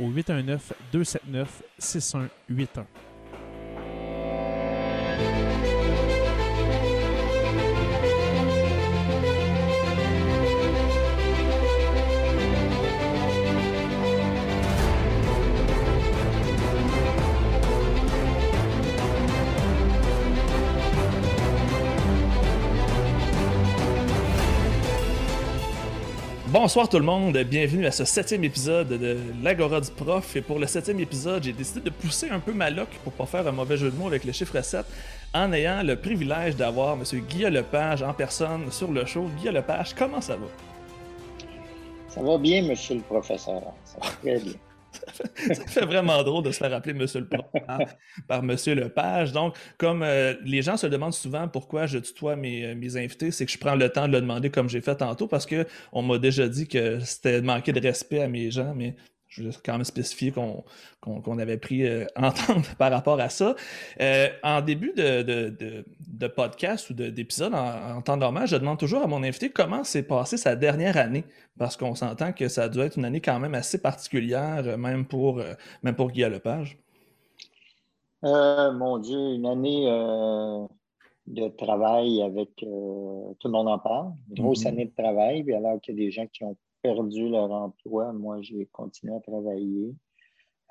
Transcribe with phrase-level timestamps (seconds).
[0.00, 0.72] au 819
[26.52, 30.34] Bonsoir tout le monde, bienvenue à ce septième épisode de l'Agora du Prof.
[30.34, 33.26] Et pour le septième épisode, j'ai décidé de pousser un peu ma loc pour pas
[33.26, 34.84] faire un mauvais jeu de mots avec le chiffre 7
[35.32, 37.04] en ayant le privilège d'avoir M.
[37.28, 39.30] Guillaume Lepage en personne sur le show.
[39.38, 40.46] Guillaume Lepage, comment ça va?
[42.08, 43.62] Ça va bien, monsieur le professeur.
[43.84, 44.54] Ça va très bien.
[45.54, 47.78] ça fait vraiment drôle de se faire appeler Monsieur le Président
[48.28, 49.32] par Monsieur Lepage.
[49.32, 53.30] Donc, comme euh, les gens se demandent souvent pourquoi je tutoie mes, euh, mes invités,
[53.30, 56.02] c'est que je prends le temps de le demander comme j'ai fait tantôt parce qu'on
[56.02, 58.96] m'a déjà dit que c'était manquer de respect à mes gens, mais
[59.30, 63.54] je veux quand même spécifier qu'on avait pris euh, entente par rapport à ça.
[64.00, 68.78] Euh, en début de, de, de, podcast ou d'épisode en, en, temps normal, je demande
[68.78, 71.24] toujours à mon invité comment s'est passée sa dernière année,
[71.58, 75.06] parce qu'on s'entend que ça doit être une année quand même assez particulière, euh, même
[75.06, 75.40] pour,
[75.82, 76.76] même pour Guy Lepage.
[78.22, 79.86] mon Dieu, une année
[81.28, 84.68] de travail avec tout le monde en parle, une grosse mm-hmm.
[84.68, 88.40] année de travail, alors qu'il y a des gens qui ont perdu leur emploi, moi,
[88.42, 89.94] j'ai continué à travailler.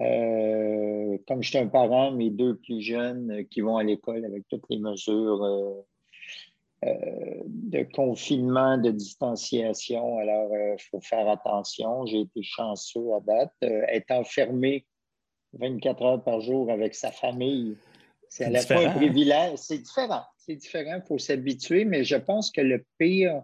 [0.01, 4.47] Euh, comme j'étais un parent, mes deux plus jeunes euh, qui vont à l'école avec
[4.47, 6.91] toutes les mesures euh,
[7.45, 12.05] de confinement, de distanciation, alors il faut faire attention.
[12.05, 13.53] J'ai été chanceux à date.
[13.61, 14.85] être enfermé
[15.53, 17.75] 24 heures par jour avec sa famille,
[18.29, 19.57] c'est à la fois un privilège.
[19.57, 20.23] C'est différent.
[20.37, 23.43] C'est différent, il faut s'habituer, mais je pense que le pire,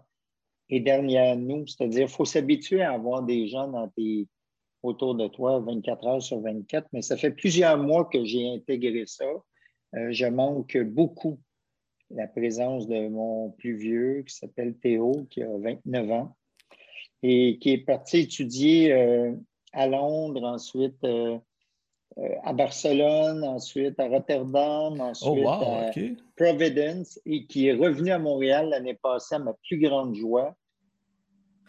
[0.68, 1.66] et derrière nous.
[1.66, 3.72] C'est-à-dire, faut s'habituer à avoir des gens
[4.82, 9.04] autour de toi 24 heures sur 24, mais ça fait plusieurs mois que j'ai intégré
[9.06, 9.24] ça.
[9.94, 11.38] Euh, je manque beaucoup
[12.10, 16.36] la présence de mon plus vieux qui s'appelle Théo, qui a 29 ans
[17.22, 19.32] et qui est parti étudier euh,
[19.72, 21.38] à Londres, ensuite euh,
[22.44, 25.90] à Barcelone, ensuite à Rotterdam, oh, ensuite à
[26.36, 30.54] Providence et qui est revenu à Montréal l'année passée à ma plus grande joie.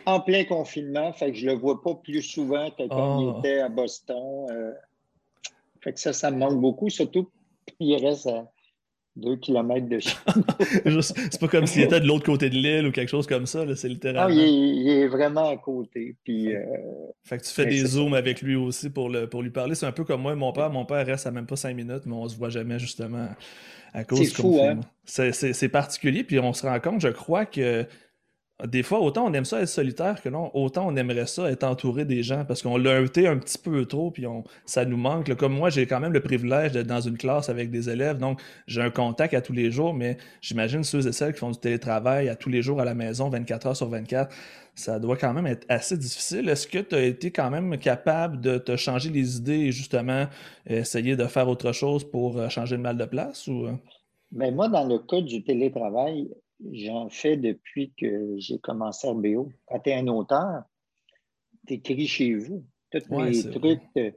[0.06, 3.34] En plein confinement, fait que je ne le vois pas plus souvent que quand il
[3.36, 3.40] ah.
[3.40, 4.48] était à Boston.
[4.50, 4.74] Euh.
[5.82, 7.30] fait que ça, ça me manque beaucoup, surtout
[7.80, 8.50] il reste à
[9.18, 10.16] deux kilomètres de chez
[11.02, 13.64] C'est pas comme s'il était de l'autre côté de l'île ou quelque chose comme ça,
[13.76, 14.34] c'est littéralement.
[14.34, 16.16] Non, il est, vraiment à côté.
[16.24, 16.62] Puis, euh,
[17.24, 19.76] fait que tu fais des zooms avec lui aussi pour, le, pour lui parler.
[19.76, 20.70] C'est un peu comme moi et mon père.
[20.70, 23.28] Mon père reste à même pas cinq minutes, mais on se voit jamais justement
[23.94, 24.80] à cause du fou, hein?
[25.06, 27.86] C'est particulier, puis on se rend compte, je crois que
[28.66, 31.64] des fois, autant on aime ça être solitaire que non, autant on aimerait ça être
[31.64, 34.98] entouré des gens parce qu'on l'a été un petit peu trop, puis on, ça nous
[34.98, 35.36] manque.
[35.36, 38.42] Comme moi, j'ai quand même le privilège d'être dans une classe avec des élèves, donc
[38.66, 41.60] j'ai un contact à tous les jours, mais j'imagine ceux et celles qui font du
[41.60, 44.36] télétravail à tous les jours à la maison, 24 heures sur 24,
[44.74, 46.50] ça doit quand même être assez difficile.
[46.50, 50.26] Est-ce que tu as été quand même capable de te changer les idées et justement
[50.66, 53.46] essayer de faire autre chose pour euh, changer le mal de place?
[53.48, 53.68] Ou...
[54.32, 56.28] Mais moi, dans le cas du télétravail,
[56.72, 59.52] j'en fais depuis que j'ai commencé RBO.
[59.68, 60.64] Quand tu es un auteur,
[61.68, 62.64] tu écris chez vous.
[62.92, 63.82] Tous les trucs.
[63.98, 64.12] Euh,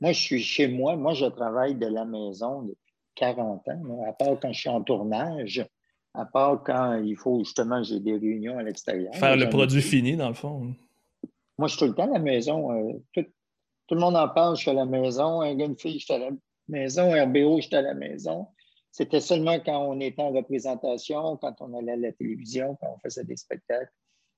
[0.00, 0.96] moi, je suis chez moi.
[0.96, 2.76] Moi, je travaille de la maison depuis
[3.14, 5.66] 40 ans, à part quand je suis en tournage,
[6.14, 9.14] à part quand il faut justement, j'ai des réunions à l'extérieur.
[9.14, 10.74] Faire le produit fini, dans le fond.
[11.58, 12.72] Moi, je suis tout le temps à la maison.
[12.72, 15.40] Euh, tout, le monde en parle, je suis à la maison.
[15.40, 16.30] Un gars, une fille, je suis à la
[16.68, 17.10] maison.
[17.10, 18.46] RBO, je suis à la maison.
[18.90, 22.98] C'était seulement quand on était en représentation, quand on allait à la télévision, quand on
[22.98, 23.92] faisait des spectacles.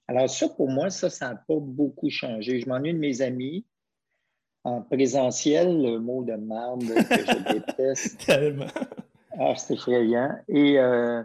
[0.08, 2.60] Alors, ça, pour moi, ça, ça n'a pas beaucoup changé.
[2.60, 3.64] Je m'ennuie de mes amis.
[4.64, 8.26] En présentiel, le mot de marde que je déteste.
[8.26, 8.66] Tellement.
[9.38, 10.36] Ah, c'est effrayant.
[10.48, 11.22] Et euh,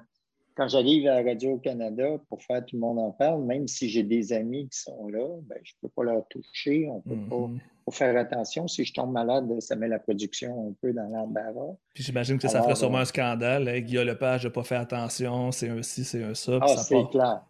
[0.55, 4.31] quand j'arrive à Radio-Canada pour faire Tout le monde en parle, même si j'ai des
[4.31, 7.49] amis qui sont là, ben, je ne peux pas leur toucher, on ne peut pas
[7.87, 7.95] mm-hmm.
[7.95, 8.67] faire attention.
[8.67, 11.75] Si je tombe malade, ça met la production un peu dans l'embarras.
[11.93, 13.67] Puis j'imagine que ça ferait sûrement euh, un scandale.
[13.67, 13.79] Hein?
[13.79, 16.59] Guillaume Lepage n'a pas fait attention, c'est un ci, c'est un ça.
[16.61, 17.41] Ah, c'est clair.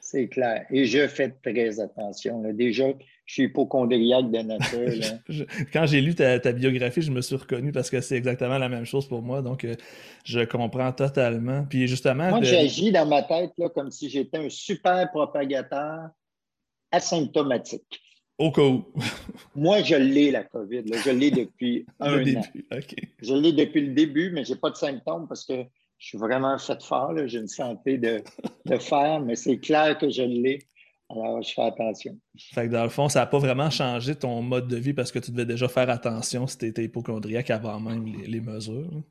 [0.00, 0.64] C'est clair.
[0.70, 2.42] Et je fais très attention.
[2.54, 2.86] Déjà,
[3.26, 5.46] je suis hypochondriaque de nature.
[5.72, 8.86] Quand j'ai lu ta, biographie, je me suis reconnu parce que c'est exactement la même
[8.86, 9.42] chose pour moi.
[9.42, 9.74] Donc, euh,
[10.24, 11.66] je comprends totalement.
[11.68, 12.30] Puis justement.
[12.30, 16.08] Moi, j'agis dans ma tête là, comme si j'étais un super propagateur
[16.90, 18.00] asymptomatique.
[18.38, 18.84] Au cas où.
[19.56, 20.84] moi, je l'ai, la COVID.
[20.86, 22.42] Je l'ai depuis un an.
[23.20, 25.64] Je l'ai depuis le début, mais je n'ai pas de symptômes parce que
[25.98, 27.12] je suis vraiment fait fort.
[27.26, 28.22] J'ai une santé de,
[28.66, 30.60] de fer, mais c'est clair que je l'ai.
[31.10, 32.18] Alors, je fais attention.
[32.36, 35.10] Fait que dans le fond, ça n'a pas vraiment changé ton mode de vie parce
[35.10, 39.02] que tu devais déjà faire attention si tu étais hypochondriaque avant même les, mesures.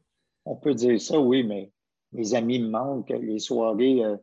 [0.46, 1.72] On peut dire ça, oui, mais
[2.14, 3.10] mes amis me manquent.
[3.10, 4.16] Les soirées, euh,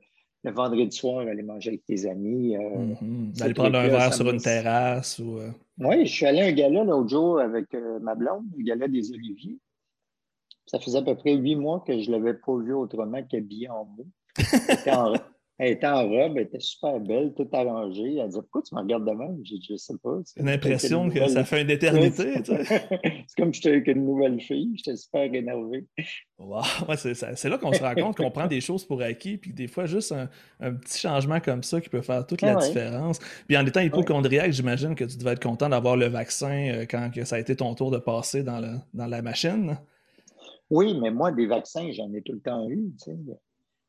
[0.44, 2.56] le vendredi soir, aller manger avec tes amis.
[2.56, 3.43] Euh, mm-hmm.
[3.43, 5.19] Aller prendre un verre sur une terrasse.
[5.19, 8.64] Ou, euh, Oui, je suis allé à un gala l'autre jour avec ma blonde, le
[8.64, 9.58] gala des Oliviers.
[10.67, 13.69] Ça faisait à peu près huit mois que je ne l'avais pas vu autrement qu'habillé
[13.70, 14.06] en beau.
[15.56, 18.17] Elle était en robe, elle était super belle, tout arrangée.
[18.17, 19.39] Elle disait Pourquoi tu me regardes de même?
[19.45, 20.19] J'ai dit Je sais pas.
[20.37, 22.35] Une impression que ça fait une éternité.
[22.45, 25.87] c'est comme j'étais avec une nouvelle fille, j'étais super énervé.
[26.39, 26.62] Wow.
[26.97, 29.87] c'est là qu'on se rend compte qu'on prend des choses pour acquis, puis des fois,
[29.87, 30.12] juste
[30.61, 33.21] un, petit changement comme ça qui peut faire toute la différence.
[33.47, 37.11] Puis en étant hypochondriaque, j'imagine que tu devais être content d'avoir le vaccin euh, quand
[37.15, 39.79] que ça a été ton tour de passer dans, dans la machine.
[40.71, 42.93] Oui, mais moi, des vaccins, j'en ai tout le temps eu.
[42.99, 43.39] Tu sais que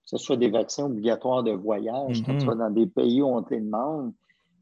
[0.05, 3.41] ce soit des vaccins obligatoires de voyage, que ce soit dans des pays où on
[3.41, 4.13] te les demande.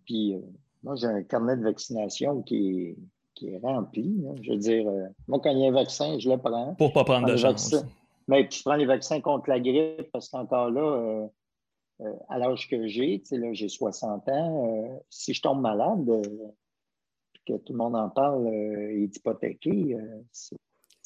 [0.06, 0.40] Puis euh,
[0.84, 2.96] moi, j'ai un carnet de vaccination qui
[3.42, 4.24] est, rempli.
[4.42, 6.76] Je veux dire, euh, moi, quand il y a un vaccin, je le prends.
[6.76, 7.76] Pour ne pas prendre de chance.
[8.30, 11.28] Mais je prends les vaccins contre la grippe parce qu'encore là,
[12.00, 16.06] euh, à l'âge que j'ai, là, j'ai 60 ans, si je tombe malade,
[17.46, 19.98] que tout le monde en parle, il est hypothéqué.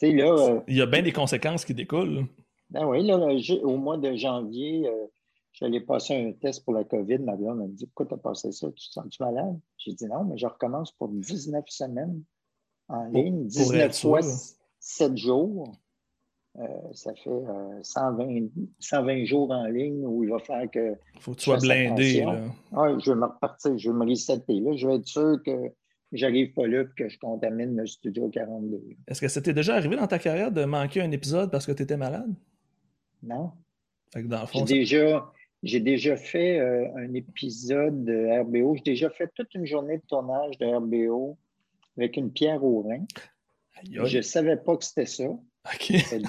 [0.04, 2.28] là, il y a bien des conséquences qui découlent.
[2.69, 3.18] Ben oui, là,
[3.64, 5.08] au mois de janvier, euh,
[5.54, 7.19] j'allais passer un test pour la COVID.
[7.19, 8.68] Ma mère m'a dit Pourquoi tu as passé ça?
[8.75, 12.24] Tu te sens-tu malade J'ai dit Non, mais je recommence pour 19 semaines
[12.90, 14.19] en ligne, 19 fois
[14.80, 15.72] 7 jours.
[16.60, 17.30] Euh, ça fait
[17.84, 18.50] 120, euh,
[18.80, 20.96] 120, jours en ligne où il va faire que.
[21.19, 22.22] faut que tu sois blindé.
[22.22, 22.98] Là.
[23.00, 24.60] je vais me repartir, je vais me resetter.
[24.60, 24.75] Là.
[24.75, 25.72] Je vais être sûr que
[26.12, 28.81] j'arrive pas là et que je contamine le studio 42.
[29.08, 31.84] Est-ce que c'était déjà arrivé dans ta carrière de manquer un épisode parce que tu
[31.84, 32.34] étais malade?
[33.24, 33.52] Non?
[34.54, 35.31] j'ai, déjà,
[35.64, 38.75] j'ai déjà fait euh, un épisode de RBO.
[38.75, 41.38] J'ai déjà fait toute une journée de tournage de RBO
[41.98, 43.06] avec une pierre au rein.
[43.84, 45.25] Je ne savais pas que c'était ça.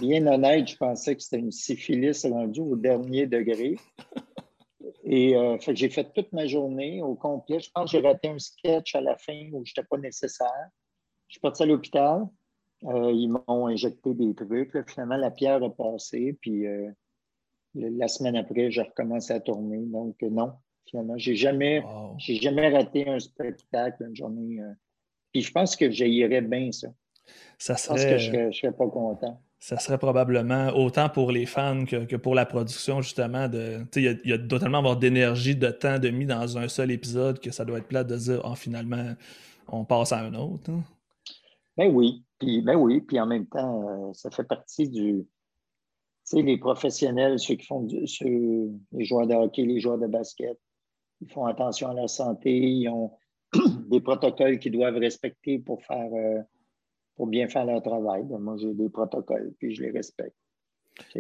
[0.00, 3.76] bien honnête, je pensais que c'était une syphilis rendue au dernier degré.
[5.04, 7.61] Et euh, j'ai fait toute ma journée au complet.
[7.61, 10.68] Je pense que j'ai raté un sketch à la fin où je n'étais pas nécessaire.
[11.28, 12.26] Je suis parti à l'hôpital.
[12.85, 14.73] Euh, ils m'ont injecté des trucs.
[14.88, 16.38] Finalement, la pierre a passé.
[16.40, 16.90] Puis euh,
[17.75, 19.85] la semaine après, j'ai recommencé à tourner.
[19.87, 20.52] Donc, euh, non,
[20.87, 21.82] finalement, j'ai jamais,
[22.18, 24.61] jamais raté un spectacle, une journée.
[25.32, 26.88] Puis je pense que j'irais bien ça.
[27.58, 27.99] Ça serait...
[27.99, 31.85] Je pense que je ne serais, pas content ça serait probablement autant pour les fans
[31.85, 33.49] que, pour la production, justement.
[33.52, 37.50] Il y, a totalement avoir d'énergie, de temps de mis dans un seul épisode que
[37.50, 39.14] ça doit être plat de dire oh, finalement,
[39.66, 40.70] on passe à un autre.
[40.70, 40.85] Hein.
[41.76, 42.25] Ben oui.
[42.38, 45.26] Puis, ben oui, puis en même temps, euh, ça fait partie du.
[46.26, 48.04] Tu sais, les professionnels, ceux qui font du,
[48.92, 50.59] les joueurs de hockey, les joueurs de basket,
[51.21, 53.12] ils font attention à leur santé, ils ont
[53.88, 56.42] des protocoles qu'ils doivent respecter pour faire euh,
[57.16, 58.25] pour bien faire leur travail.
[58.25, 60.37] Ben, moi, j'ai des protocoles, puis je les respecte.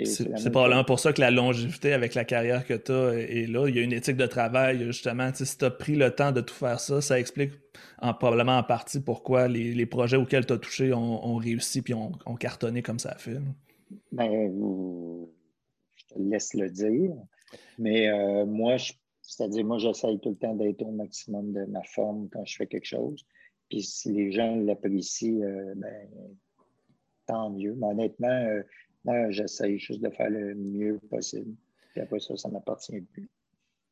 [0.04, 3.68] C'est probablement pour ça que la longévité avec la carrière que tu as est là.
[3.68, 5.30] Il y a une éthique de travail, justement.
[5.32, 7.52] Si tu as pris le temps de tout faire ça, ça explique
[7.98, 12.82] probablement en partie pourquoi les, projets auxquels tu as touché ont, réussi puis ont, cartonné
[12.82, 13.38] comme ça a fait.
[14.12, 14.30] Ben,
[15.96, 17.12] je te laisse le dire.
[17.78, 18.76] Mais euh, moi,
[19.22, 22.66] c'est-à-dire, moi, j'essaye tout le temps d'être au maximum de ma forme quand je fais
[22.66, 23.24] quelque chose.
[23.68, 26.08] Puis si les gens l'apprécient, euh, ben,
[27.26, 27.74] tant mieux.
[27.76, 28.62] Mais honnêtement, euh,
[29.08, 31.54] moi, j'essaye juste de faire le mieux possible.
[31.92, 33.28] Puis après ça, ça ne m'appartient plus.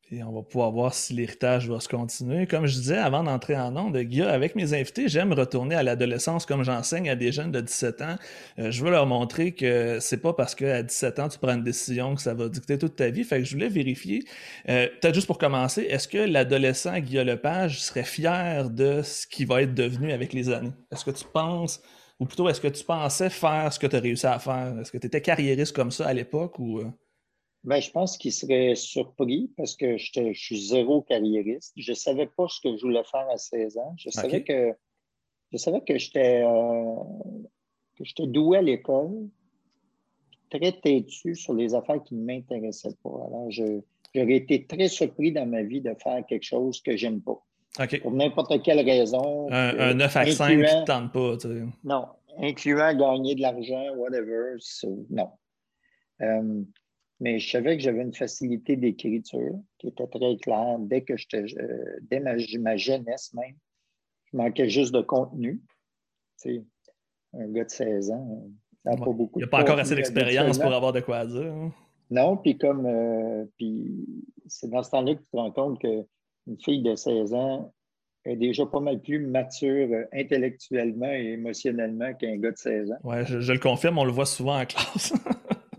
[0.09, 2.47] Et on va pouvoir voir si l'héritage va se continuer.
[2.47, 6.45] Comme je disais avant d'entrer en ondes, Guy, avec mes invités, j'aime retourner à l'adolescence
[6.45, 8.15] comme j'enseigne à des jeunes de 17 ans.
[8.57, 11.63] Euh, je veux leur montrer que c'est pas parce qu'à 17 ans, tu prends une
[11.63, 13.25] décision que ça va dicter toute ta vie.
[13.25, 14.23] Fait que je voulais vérifier.
[14.69, 19.47] Euh, peut-être juste pour commencer, est-ce que l'adolescent Guy Lepage serait fier de ce qu'il
[19.47, 20.73] va être devenu avec les années?
[20.89, 21.81] Est-ce que tu penses,
[22.19, 24.77] ou plutôt est-ce que tu pensais faire ce que tu as réussi à faire?
[24.79, 26.79] Est-ce que tu étais carriériste comme ça à l'époque ou.
[26.79, 26.91] Euh?
[27.63, 31.73] Ben, je pense qu'il serait surpris parce que je suis zéro carriériste.
[31.75, 33.93] Je ne savais pas ce que je voulais faire à 16 ans.
[33.97, 34.73] Je savais que
[35.51, 39.29] je savais que j'étais euh, doué à l'école,
[40.49, 43.25] très têtu sur les affaires qui ne m'intéressaient pas.
[43.27, 47.41] Alors, j'aurais été très surpris dans ma vie de faire quelque chose que j'aime pas.
[48.01, 49.47] Pour n'importe quelle raison.
[49.51, 51.37] Un, 9 à 5 qui ne tente pas.
[51.83, 52.07] Non,
[52.39, 54.55] incluant gagner de l'argent, whatever.
[55.09, 55.31] non.
[56.21, 56.63] Euh,
[57.19, 61.45] mais je savais que j'avais une facilité d'écriture qui était très claire dès que j'étais,
[61.59, 63.55] euh, dès ma, jeunesse même.
[64.31, 65.61] Je manquais juste de contenu.
[66.41, 66.63] Tu sais,
[67.33, 68.47] un gars de 16 ans,
[68.83, 71.25] ça n'a pas beaucoup Il n'y a pas encore assez d'expérience pour avoir de quoi
[71.25, 71.51] dire.
[71.51, 71.71] Hein.
[72.09, 74.05] Non, puis comme euh, puis
[74.45, 75.79] c'est dans ce temps-là que tu te rends compte
[76.47, 77.73] qu'une fille de 16 ans
[78.25, 82.97] est déjà pas mal plus mature euh, intellectuellement et émotionnellement qu'un gars de 16 ans.
[83.03, 85.13] Oui, je, je, le confirme, on le voit souvent en classe.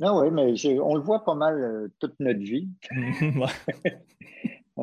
[0.01, 2.69] Non, oui, mais on le voit pas mal euh, toute notre vie.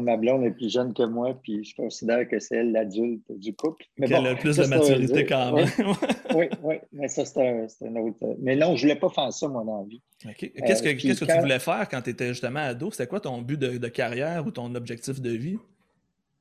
[0.02, 3.56] ma blonde est plus jeune que moi, puis je considère que c'est elle l'adulte du
[3.56, 3.86] couple.
[3.98, 5.68] Mais Qu'elle a plus de maturité quand même.
[6.36, 8.36] oui, oui, mais ça, c'est un, autre.
[8.40, 10.02] Mais non, je ne voulais pas faire ça, moi, dans la vie.
[10.38, 12.92] Qu'est-ce que, euh, que tu voulais faire quand tu étais justement ado?
[12.92, 15.58] C'était quoi ton but de, carrière ou ton objectif de vie?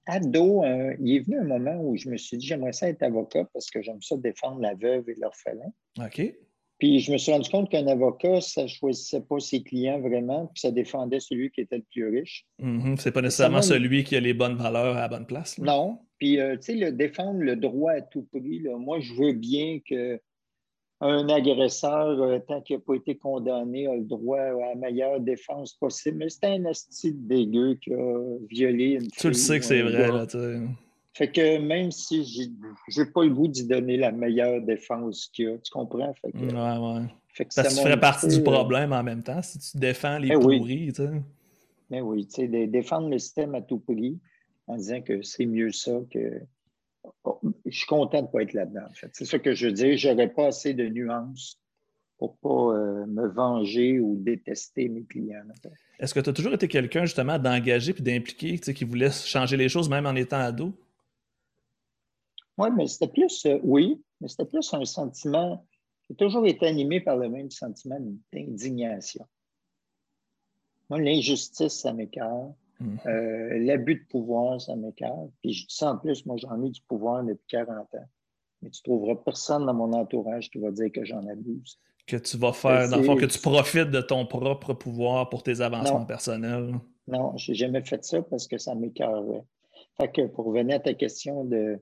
[0.07, 3.03] Ado, euh, il est venu un moment où je me suis dit, j'aimerais ça être
[3.03, 5.73] avocat parce que j'aime ça défendre la veuve et l'orphelin.
[5.99, 6.35] OK.
[6.79, 10.47] Puis je me suis rendu compte qu'un avocat, ça ne choisissait pas ses clients vraiment,
[10.47, 12.47] puis ça défendait celui qui était le plus riche.
[12.61, 12.99] Mm-hmm.
[12.99, 15.57] C'est pas nécessairement celui qui a les bonnes valeurs à la bonne place.
[15.59, 16.01] Non.
[16.19, 20.21] Puis, euh, tu sais, défendre le droit à tout prix, moi, je veux bien que
[21.01, 25.21] un agresseur, euh, tant qu'il n'a pas été condamné, a le droit à la meilleure
[25.21, 26.19] défense possible.
[26.19, 29.11] Mais c'est un style dégueu qui a violé une fille.
[29.19, 30.61] Tu le sais que c'est vrai, là, tu sais.
[31.17, 35.45] Fait que même si je n'ai pas le goût d'y donner la meilleure défense qu'il
[35.45, 36.13] y a, tu comprends?
[36.15, 37.07] Fait que, ouais, ouais.
[37.29, 40.19] Fait que Parce que tu ferais partie du problème en même temps si tu défends
[40.19, 41.11] les ben pourris, tu sais.
[41.91, 44.19] Mais ben oui, tu sais, défendre le système à tout prix
[44.67, 46.41] en disant que c'est mieux ça que.
[47.65, 49.11] Je suis content de ne pas être là-dedans, en fait.
[49.13, 49.97] C'est ça que je veux dire.
[49.97, 51.59] Je n'aurais pas assez de nuances
[52.19, 55.43] pour ne pas euh, me venger ou détester mes clients.
[55.99, 59.69] Est-ce que tu as toujours été quelqu'un, justement, d'engagé puis d'impliqué, qui voulait changer les
[59.69, 60.73] choses même en étant ado?
[62.57, 65.67] Oui, mais c'était plus, euh, oui, mais c'était plus un sentiment,
[66.09, 67.99] j'ai toujours été animé par le même sentiment
[68.33, 69.27] d'indignation.
[70.89, 72.53] Moi, l'injustice, ça m'écœure.
[73.07, 75.29] Euh, l'abus de pouvoir, ça m'écœure.
[75.43, 77.87] Puis je dis ça en plus, moi, j'en ai du pouvoir depuis 40 ans.
[78.63, 81.79] Mais tu ne trouveras personne dans mon entourage qui va dire que j'en abuse.
[82.07, 85.43] Que tu vas faire, dans le fond, que tu profites de ton propre pouvoir pour
[85.43, 86.75] tes avancements personnels.
[87.09, 89.45] Non, je n'ai jamais fait ça parce que ça m'écœurait.
[89.97, 91.79] Fait que pour revenir à ta question de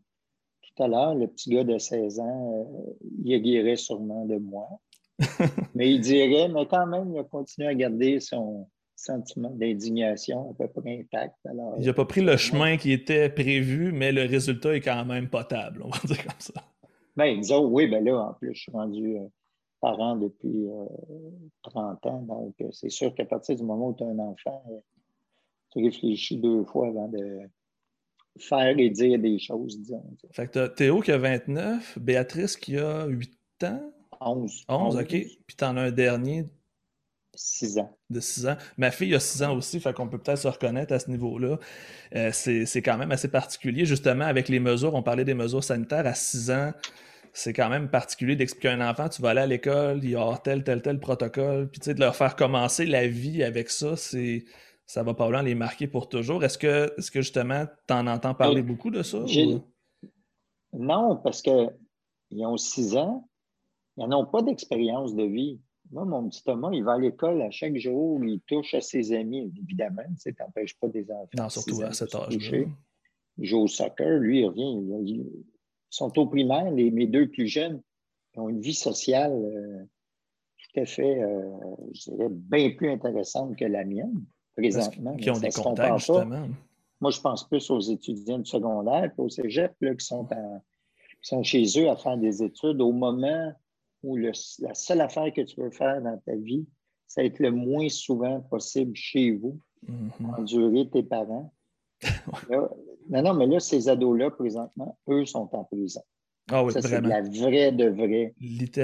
[0.62, 2.92] tout à l'heure, le petit gars de 16 ans, euh,
[3.24, 4.68] il guérait sûrement de moi.
[5.74, 8.68] mais il dirait, mais quand même, il a continué à garder son
[9.02, 11.34] sentiment d'indignation à peu près intact.
[11.78, 15.28] il n'a pas pris le chemin qui était prévu, mais le résultat est quand même
[15.28, 16.54] potable, on va dire comme ça.
[17.16, 19.26] Ben, disons, oui, ben là, en plus, je suis rendu euh,
[19.80, 20.68] parent depuis
[21.62, 24.64] 30 euh, ans, donc c'est sûr qu'à partir du moment où tu as un enfant,
[25.72, 27.40] tu réfléchis deux fois avant de
[28.38, 30.02] faire et dire des choses, disons.
[30.30, 33.92] Fait que Théo qui a 29, Béatrice qui a 8 ans.
[34.20, 34.64] 11.
[34.68, 35.08] 11, OK.
[35.08, 36.46] Puis t'en as un dernier.
[37.34, 37.96] 6 ans.
[38.10, 38.56] De 6 ans.
[38.76, 41.58] Ma fille a 6 ans aussi, fait qu'on peut peut-être se reconnaître à ce niveau-là.
[42.14, 43.84] Euh, c'est quand même assez particulier.
[43.84, 46.72] Justement, avec les mesures, on parlait des mesures sanitaires à 6 ans.
[47.32, 50.16] C'est quand même particulier d'expliquer à un enfant, tu vas aller à l'école, il y
[50.16, 51.70] a tel, tel, tel protocole.
[51.70, 54.44] Puis tu sais, de leur faire commencer la vie avec ça, c'est
[54.84, 56.44] ça va probablement les marquer pour toujours.
[56.44, 59.24] Est-ce que, est que justement, tu en entends parler beaucoup de ça?
[60.74, 61.70] Non, parce qu'ils
[62.44, 63.26] ont six ans,
[63.96, 65.60] ils n'ont pas d'expérience de vie.
[65.92, 69.12] Moi, mon petit Thomas, il va à l'école à chaque jour, il touche à ses
[69.12, 70.02] amis, évidemment.
[70.20, 71.28] Tu n'empêches pas des enfants.
[71.36, 72.34] Non, surtout à cet âge.
[73.38, 74.80] Il joue au soccer, lui, il revient.
[75.04, 75.44] Ils
[75.90, 77.82] sont au primaire, les, mes deux plus jeunes,
[78.36, 79.84] ont une vie sociale euh,
[80.56, 81.42] tout à fait, euh,
[81.92, 84.24] je dirais, bien plus intéressante que la mienne
[84.56, 85.16] présentement.
[85.16, 86.48] Qui ont des contacts, justement.
[87.00, 90.36] Moi, je pense plus aux étudiants du secondaire, et au cégep, qui, sont qui
[91.20, 93.52] sont chez eux à faire des études au moment
[94.02, 94.32] où la
[94.74, 96.66] seule affaire que tu veux faire dans ta vie,
[97.06, 100.38] c'est être le moins souvent possible chez vous, mm-hmm.
[100.38, 101.52] endurer tes parents.
[103.10, 106.02] non, non, mais là, ces ados-là, présentement, eux sont en prison.
[106.50, 108.34] Ah oui, ça, c'est de la vraie de vraie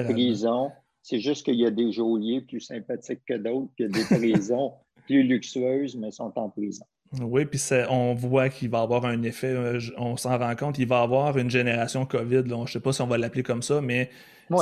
[0.04, 0.70] prison.
[1.02, 4.04] C'est juste qu'il y a des geôliers plus sympathiques que d'autres, qu'il y a des
[4.16, 4.74] prisons
[5.06, 6.84] plus luxueuses, mais sont en prison.
[7.20, 7.58] Oui, puis
[7.88, 11.38] on voit qu'il va avoir un effet, euh, on s'en rend compte, il va avoir
[11.38, 14.10] une génération COVID, je ne sais pas si on va l'appeler comme ça, mais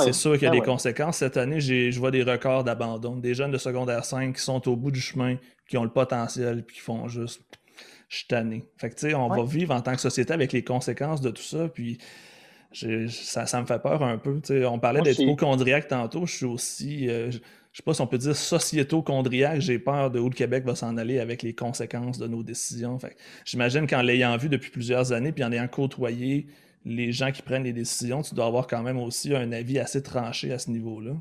[0.03, 1.17] c'est sûr qu'il y a ben des conséquences.
[1.17, 4.75] Cette année, je vois des records d'abandon, des jeunes de secondaire 5 qui sont au
[4.75, 7.41] bout du chemin, qui ont le potentiel, puis qui font juste
[8.09, 8.63] je suis tanné.
[8.77, 11.29] Fait que, tu sais, on va vivre en tant que société avec les conséquences de
[11.29, 11.97] tout ça, puis
[12.71, 14.39] ça, ça, me fait peur un peu.
[14.65, 16.25] on parlait d'être hypochondriaque tantôt.
[16.25, 17.41] Je suis aussi, euh, je, ne
[17.73, 19.61] sais pas si on peut dire sociéto-chondriaque.
[19.61, 22.97] J'ai peur de où le Québec va s'en aller avec les conséquences de nos décisions.
[23.45, 26.47] J'imagine qu'en l'ayant vu depuis plusieurs années, puis en ayant côtoyé
[26.87, 30.01] les gens qui prennent les décisions, tu dois avoir quand même aussi un avis assez
[30.01, 31.15] tranché à ce niveau-là.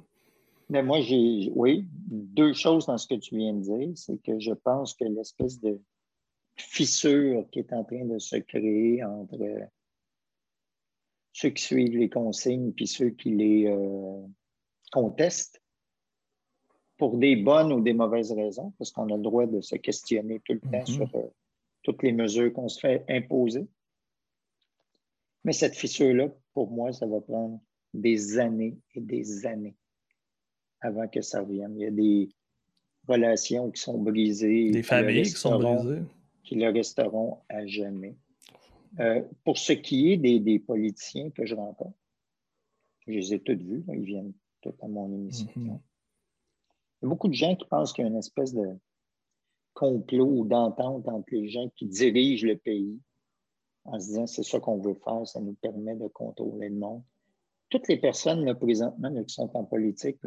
[0.68, 3.92] Mais moi, j'ai, oui, deux choses dans ce que tu viens de dire.
[3.96, 5.80] C'est que je pense que l'espèce de
[6.56, 9.38] fissure qui est en train de se créer entre
[11.32, 14.26] ceux qui suivent les consignes puis ceux qui les euh,
[14.90, 15.60] contestent
[16.96, 20.40] pour des bonnes ou des mauvaises raisons, parce qu'on a le droit de se questionner
[20.40, 20.86] tout le temps mm-hmm.
[20.86, 21.26] sur euh,
[21.82, 23.66] toutes les mesures qu'on se fait imposer.
[25.46, 27.60] Mais cette fissure-là, pour moi, ça va prendre
[27.94, 29.76] des années et des années
[30.80, 31.76] avant que ça revienne.
[31.76, 32.28] Il y a des
[33.06, 34.72] relations qui sont brisées.
[34.72, 36.02] Des familles qui sont brisées.
[36.42, 38.16] Qui le resteront à jamais.
[38.98, 41.96] Euh, pour ce qui est des, politiciens que je rencontre,
[43.06, 45.46] je les ai tous vus, ils viennent tous à mon émission.
[45.56, 45.78] Mm-hmm.
[47.02, 48.66] Il y a beaucoup de gens qui pensent qu'il y a une espèce de
[49.74, 52.98] complot ou d'entente entre les gens qui dirigent le pays
[53.86, 57.02] en se disant c'est ça qu'on veut faire, ça nous permet de contrôler le monde.
[57.68, 60.18] Toutes les personnes là, présentement qui sont en politique,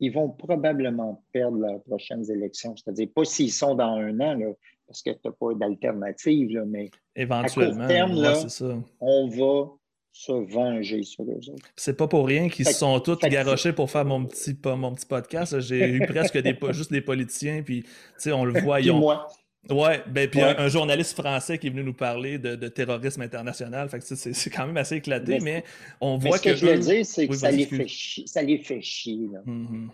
[0.00, 2.74] ils vont probablement perdre leurs prochaines élections.
[2.76, 4.52] C'est-à-dire, pas s'ils sont dans un an, là,
[4.86, 9.70] parce que tu n'as pas d'alternative, mais Éventuellement, à court terme, on va
[10.12, 11.66] se venger sur eux autres.
[11.76, 15.06] C'est pas pour rien qu'ils se sont tous garochés pour faire mon petit, mon petit
[15.06, 15.60] podcast.
[15.60, 17.84] J'ai eu presque des, juste des politiciens, puis
[18.26, 18.80] on le voit.
[18.80, 19.28] Ils moi.
[19.68, 23.88] Ouais, ben, puis Un, journaliste français qui est venu nous parler de, terrorisme international.
[23.90, 25.64] Fait que c'est quand même assez éclaté, mais,
[26.00, 26.56] on voit ce que.
[26.56, 29.28] Ce que je veux dire, c'est que ça les, fait chier, ça les fait chier.
[29.32, 29.40] Là.
[29.46, 29.88] Mm-hmm.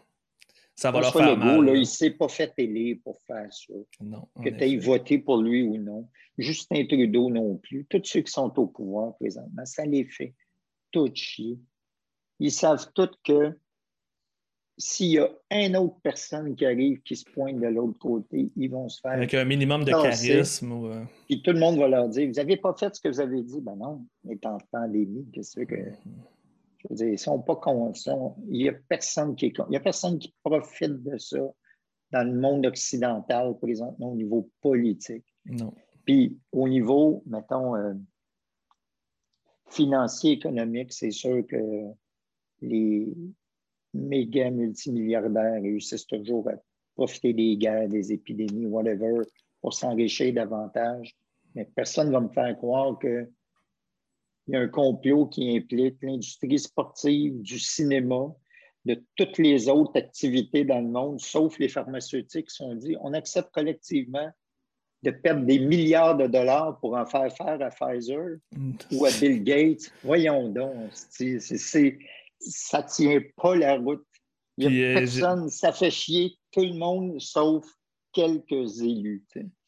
[0.77, 1.65] Ça va leur faire mal.
[1.65, 3.75] Là, il ne s'est pas fait élire pour faire ça.
[4.01, 6.09] Non, que tu aies voté pour lui ou non.
[6.39, 7.87] Justin Trudeau non plus.
[7.89, 10.35] Tous ceux qui sont au pouvoir présentement, ça les fait
[10.93, 11.59] tout chier.
[12.39, 13.59] Ils savent tous que
[14.79, 18.71] s'il y a une autre personne qui arrive, qui se pointe de l'autre côté, ils
[18.71, 19.13] vont se faire.
[19.13, 20.73] Avec un minimum de charisme.
[20.73, 20.87] Ou...
[20.89, 23.21] Euh, Puis tout le monde va leur dire Vous n'avez pas fait ce que vous
[23.21, 23.61] avez dit.
[23.61, 25.27] Ben non, on est en pandémie.
[25.33, 25.75] Qu'est-ce que.
[25.75, 25.95] Mm-hmm.
[26.79, 28.37] Je veux dire, ils sont pas conscients.
[28.49, 31.39] Il n'y a personne qui Il y a personne qui profite de ça
[32.13, 35.25] dans le monde occidental présentement au niveau politique.
[35.47, 35.75] Non.
[36.05, 37.95] Puis au niveau, mettons, euh,
[39.71, 41.57] financier, économique, c'est sûr que
[42.61, 43.13] les
[43.97, 46.55] méga multimilliardaires réussissent toujours à
[46.95, 49.23] profiter des guerres, des épidémies, whatever,
[49.61, 51.15] pour s'enrichir davantage.
[51.55, 53.29] Mais personne ne va me faire croire que
[54.49, 58.33] il y a un complot qui implique l'industrie sportive, du cinéma,
[58.85, 63.13] de toutes les autres activités dans le monde, sauf les pharmaceutiques, qui sont dit on
[63.13, 64.31] accepte collectivement
[65.03, 68.39] de perdre des milliards de dollars pour en faire faire à Pfizer
[68.93, 69.93] ou à Bill Gates.
[70.03, 71.99] Voyons donc, c'est,
[72.41, 74.05] ça ne tient pas la route.
[74.59, 77.65] Il n'y a euh, personne, ça fait chier tout le monde sauf
[78.13, 79.27] quelques élus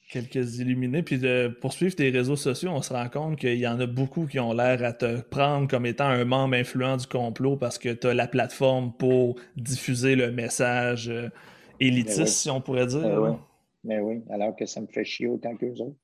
[0.08, 1.02] quelques illuminés.
[1.02, 4.26] Puis de poursuivre tes réseaux sociaux, on se rend compte qu'il y en a beaucoup
[4.26, 7.90] qui ont l'air à te prendre comme étant un membre influent du complot parce que
[7.90, 11.28] tu as la plateforme pour diffuser le message euh,
[11.78, 13.00] élitiste, ben si on pourrait dire.
[13.00, 13.38] Mais ben
[13.84, 14.22] ben oui.
[14.30, 15.96] alors que ça me fait chier autant qu'eux autres.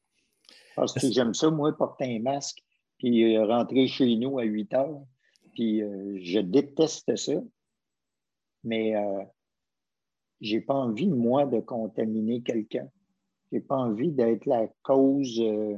[0.76, 2.58] Parce que j'aime ça, moi, porter un masque,
[2.98, 5.02] puis euh, rentrer chez nous à 8 heures.
[5.54, 7.40] Puis euh, je déteste ça.
[8.66, 8.94] Mais
[10.40, 12.88] j'ai pas envie, moi, de contaminer quelqu'un
[13.54, 15.76] n'ai pas envie d'être la cause euh,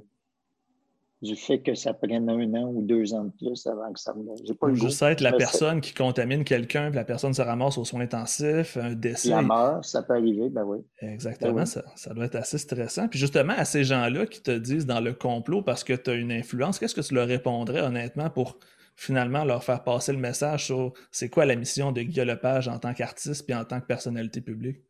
[1.23, 4.15] du fait que ça prenne un an ou deux ans de plus avant que ça
[4.15, 7.85] me pas Juste être la personne qui contamine quelqu'un, puis la personne se ramasse aux
[7.85, 9.31] soins intensifs, un décès.
[9.31, 10.79] La mort, ça peut arriver, ben oui.
[11.01, 13.09] Exactement, ben Ça, ça, doit être assez stressant.
[13.09, 16.15] Puis justement, à ces gens-là qui te disent dans le complot parce que tu as
[16.15, 18.59] une influence, qu'est-ce que tu leur répondrais honnêtement pour
[18.97, 22.79] finalement leur faire passer le message sur c'est quoi la mission de Guy Lepage en
[22.79, 24.83] tant qu'artiste puis en tant que personnalité publique?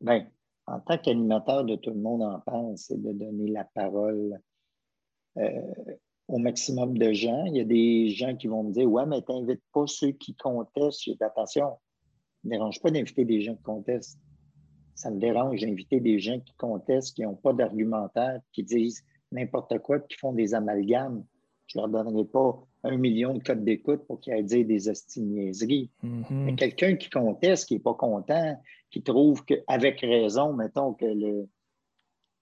[0.00, 0.26] Bien,
[0.66, 4.40] en tant qu'animateur de Tout le monde en parle, c'est de donner la parole
[5.38, 5.74] euh,
[6.28, 7.44] au maximum de gens.
[7.44, 10.12] Il y a des gens qui vont me dire Ouais, mais tu n'invites pas ceux
[10.12, 11.02] qui contestent.
[11.02, 11.78] J'ai attention,
[12.44, 14.18] ne dérange pas d'inviter des gens qui contestent.
[14.94, 19.78] Ça me dérange d'inviter des gens qui contestent, qui n'ont pas d'argumentaire, qui disent n'importe
[19.78, 21.24] quoi, qui font des amalgames.
[21.72, 24.88] Je ne leur donnerai pas un million de codes d'écoute pour qu'ils aillent dire des
[24.88, 25.90] astiniaiseries.
[26.04, 26.24] Mm-hmm.
[26.30, 31.48] Mais quelqu'un qui conteste, qui n'est pas content, qui trouve qu'avec raison, mettons que le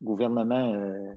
[0.02, 1.12] gouvernement euh,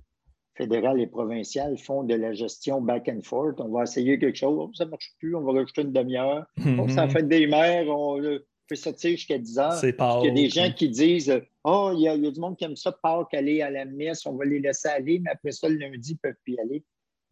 [0.55, 3.59] fédéral et provincial font de la gestion back and forth.
[3.59, 6.45] On va essayer quelque chose, ça ne marche plus, on va rajouter une demi-heure.
[6.65, 8.21] On s'en fait des maires, on
[8.69, 9.73] fait sortir jusqu'à 10 heures.
[9.73, 12.57] C'est pas Il y a des gens qui disent Oh, il y, a, du monde
[12.57, 15.51] qui aime ça, Pâques, aller à la messe, on va les laisser aller, mais après
[15.51, 16.83] ça, le lundi, ils ne peuvent plus y aller.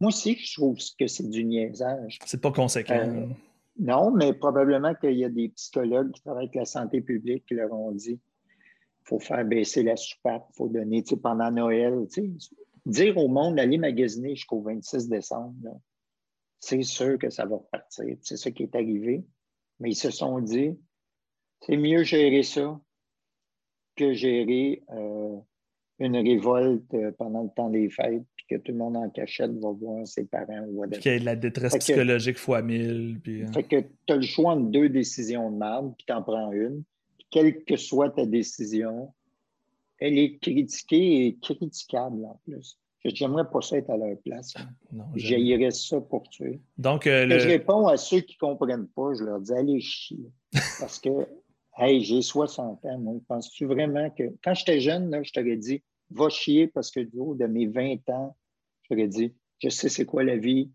[0.02, 2.18] Moi aussi, je trouve que c'est du niaisage.
[2.26, 2.98] C'est pas conséquent.
[2.98, 3.28] Euh,
[3.78, 7.54] non, mais probablement qu'il y a des psychologues qui travaillent avec la santé publique qui
[7.54, 12.04] leur ont dit il faut faire baisser la soupape, il faut donner, pendant Noël,
[12.84, 15.80] dire au monde d'aller magasiner jusqu'au 26 décembre,
[16.58, 18.16] c'est sûr que ça va repartir.
[18.22, 19.24] C'est ça qui est arrivé.
[19.78, 20.76] Mais ils se sont dit,
[21.60, 22.80] c'est mieux gérer ça
[23.94, 25.38] que gérer euh,
[26.02, 29.52] une révolte euh, pendant le temps des fêtes, puis que tout le monde en cachette
[29.52, 33.20] va voir ses parents ou Puis qu'il y ait de la détresse psychologique fois mille.
[33.22, 33.42] Puis...
[33.42, 33.52] Hein.
[33.52, 36.52] Fait que tu as le choix entre deux décisions de merde, puis tu en prends
[36.52, 36.82] une.
[37.30, 39.12] quelle que soit ta décision,
[39.98, 42.78] elle est critiquée et critiquable en plus.
[43.04, 44.54] J'aimerais pas ça être à leur place.
[45.16, 46.60] J'haïrais ça pour tuer.
[46.78, 50.30] Donc, euh, Je réponds à ceux qui ne comprennent pas, je leur dis allez chier.
[50.80, 51.26] Parce que,
[51.78, 53.14] hey, j'ai 60 ans, moi.
[53.26, 54.24] Penses-tu vraiment que.
[54.44, 57.66] Quand j'étais jeune, là, je t'aurais dit va chier parce que du haut de mes
[57.66, 58.36] 20 ans,
[58.82, 60.70] je t'aurais dit je sais c'est quoi la vie.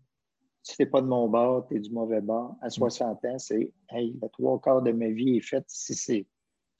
[0.62, 2.56] Si tu n'es pas de mon bord, tu es du mauvais bord.
[2.62, 6.26] À 60 ans, c'est hey, le trois quarts de ma vie est faite si c'est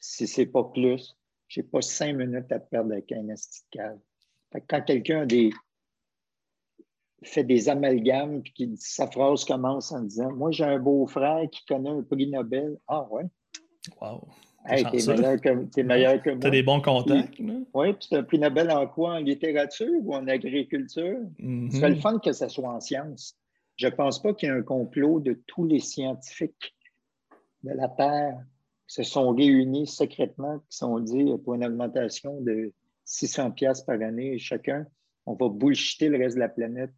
[0.00, 1.16] si c'est pas plus.
[1.48, 3.62] J'ai pas cinq minutes à perdre avec un esti
[4.68, 5.50] Quand quelqu'un des...
[7.22, 11.64] fait des amalgames et qui sa phrase commence en disant Moi, j'ai un beau-frère qui
[11.66, 12.78] connaît un prix Nobel.
[12.86, 13.24] Ah ouais?
[14.00, 14.28] Wow.
[14.68, 16.38] Hey, t'es meilleur, que, meilleur que moi.
[16.40, 17.38] T'as des bons contacts.
[17.74, 19.14] Oui, puis c'est un prix Nobel en quoi?
[19.14, 21.18] En littérature ou en agriculture?
[21.38, 23.36] Mm C'est le fun que ça soit en sciences.
[23.76, 26.74] Je ne pense pas qu'il y ait un complot de tous les scientifiques
[27.62, 28.38] de la Terre
[28.86, 32.72] se sont réunis secrètement, qui se sont dit pour une augmentation de
[33.04, 34.86] 600 pièces par année chacun,
[35.26, 36.90] on va bullshiter le reste de la planète.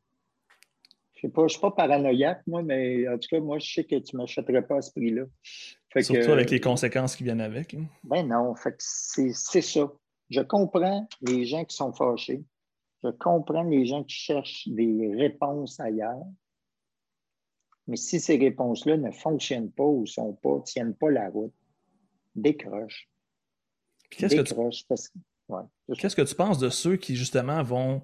[1.17, 4.17] Je ne suis pas paranoïaque, moi, mais en tout cas, moi, je sais que tu
[4.17, 5.25] ne m'achèterais pas à ce prix-là.
[5.99, 7.75] Surtout avec les conséquences qui viennent avec.
[7.75, 7.87] Hein.
[8.05, 9.93] Ben non, c'est ça.
[10.29, 12.45] Je comprends les gens qui sont fâchés.
[13.03, 16.25] Je comprends les gens qui cherchent des réponses ailleurs.
[17.87, 21.55] Mais si ces réponses-là ne fonctionnent pas ou ne pas, tiennent pas la route,
[22.37, 23.09] décroche.
[24.11, 24.43] Qu'est-ce que,
[26.23, 26.35] tu...
[26.35, 28.03] penses de ceux qui, justement, vont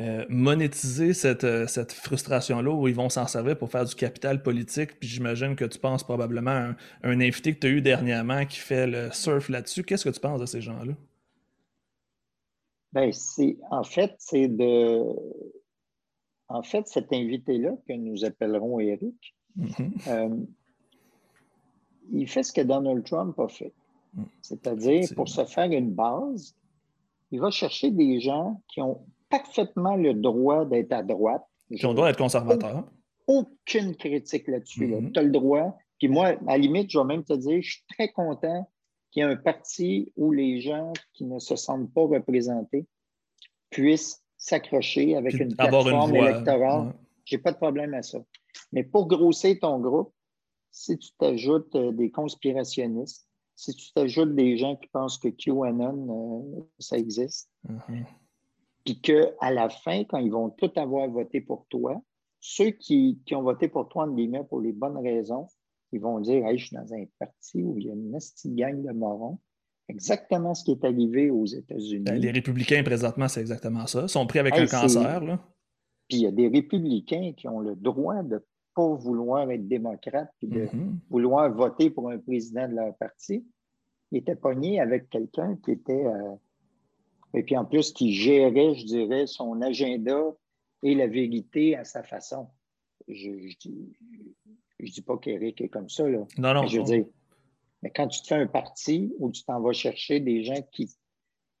[0.00, 4.42] euh, monétiser cette, euh, cette frustration-là où ils vont s'en servir pour faire du capital
[4.42, 4.98] politique?
[4.98, 8.58] Puis j'imagine que tu penses probablement à un, invité que tu as eu dernièrement qui
[8.58, 9.82] fait le surf là-dessus.
[9.84, 10.92] Qu'est-ce que tu penses de ces gens-là?
[12.92, 15.04] Ben, c'est, en fait, c'est de.
[16.48, 20.08] En fait, cet invité-là, que nous appellerons Eric, mm-hmm.
[20.08, 20.36] euh,
[22.12, 23.72] il fait ce que Donald Trump a fait.
[24.14, 24.24] Hmm.
[24.40, 26.54] C'est-à-dire, pour se faire une base,
[27.30, 31.44] il va chercher des gens qui ont parfaitement le droit d'être à droite.
[31.74, 32.84] Qui ont le droit d'être conservateurs.
[33.26, 34.86] Aucune critique là-dessus.
[34.86, 35.12] Hmm.
[35.12, 35.76] Tu as le droit.
[35.98, 38.70] Puis moi, à la limite, je vais même te dire, je suis très content
[39.10, 42.86] qu'il y ait un parti où les gens qui ne se sentent pas représentés
[43.70, 46.94] puissent s'accrocher avec une plateforme électorale.
[47.24, 48.18] Je n'ai pas de problème à ça.
[48.72, 50.12] Mais pour grossir ton groupe,
[50.70, 56.54] si tu t'ajoutes euh, des conspirationnistes, si tu t'ajoutes des gens qui pensent que QAnon,
[56.56, 58.04] euh, ça existe, mm-hmm.
[58.88, 62.00] Puis qu'à la fin, quand ils vont tous avoir voté pour toi,
[62.40, 65.46] ceux qui, ont voté pour toi, en guillemets, pour les bonnes raisons,
[65.92, 68.54] ils vont dire hey, je suis dans un parti où il y a une petite
[68.54, 69.38] gang de morons.
[69.88, 72.04] Exactement ce qui est arrivé aux États-Unis.
[72.04, 74.02] Ben, les républicains, présentement, c'est exactement ça.
[74.04, 75.22] Ils sont pris avec un cancer.
[75.22, 75.38] Là.
[76.08, 78.42] Puis il y a des républicains qui ont le droit de
[78.76, 80.94] vouloir être démocrate et de mm-hmm.
[81.10, 83.44] vouloir voter pour un président de leur parti.
[84.12, 86.06] Il était pogné avec quelqu'un qui était.
[86.06, 86.36] Euh,
[87.34, 90.34] et puis en plus, qui gérait, je dirais, son agenda
[90.82, 92.48] et la vérité à sa façon.
[93.06, 93.48] Je ne
[94.80, 96.08] je dis, pas qu'Éric est comme ça.
[96.08, 96.26] Là.
[96.38, 96.62] Non, non.
[96.62, 97.04] Mais je veux dire,
[97.82, 100.90] mais quand tu te fais un parti où tu t'en vas chercher des gens qui,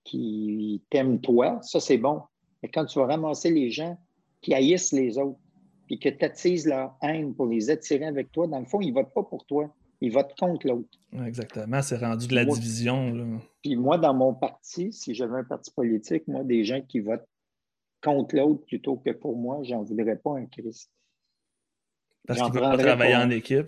[0.04, 2.22] qui t'aiment toi, ça c'est bon.
[2.62, 3.98] Mais quand tu vas ramasser les gens
[4.40, 5.38] qui haïssent les autres,
[5.86, 8.90] puis que tu attises leur haine pour les attirer avec toi, dans le fond, ils
[8.90, 9.74] ne votent pas pour toi.
[10.00, 10.98] Ils votent contre l'autre.
[11.26, 11.82] Exactement.
[11.82, 13.40] C'est rendu de la division.
[13.62, 17.28] Puis moi, dans mon parti, si j'avais un parti politique, moi, des gens qui votent
[18.02, 20.90] contre l'autre plutôt que pour moi, j'en voudrais pas un Christ.
[22.26, 23.66] Parce qu'il veut pas travailler en équipe.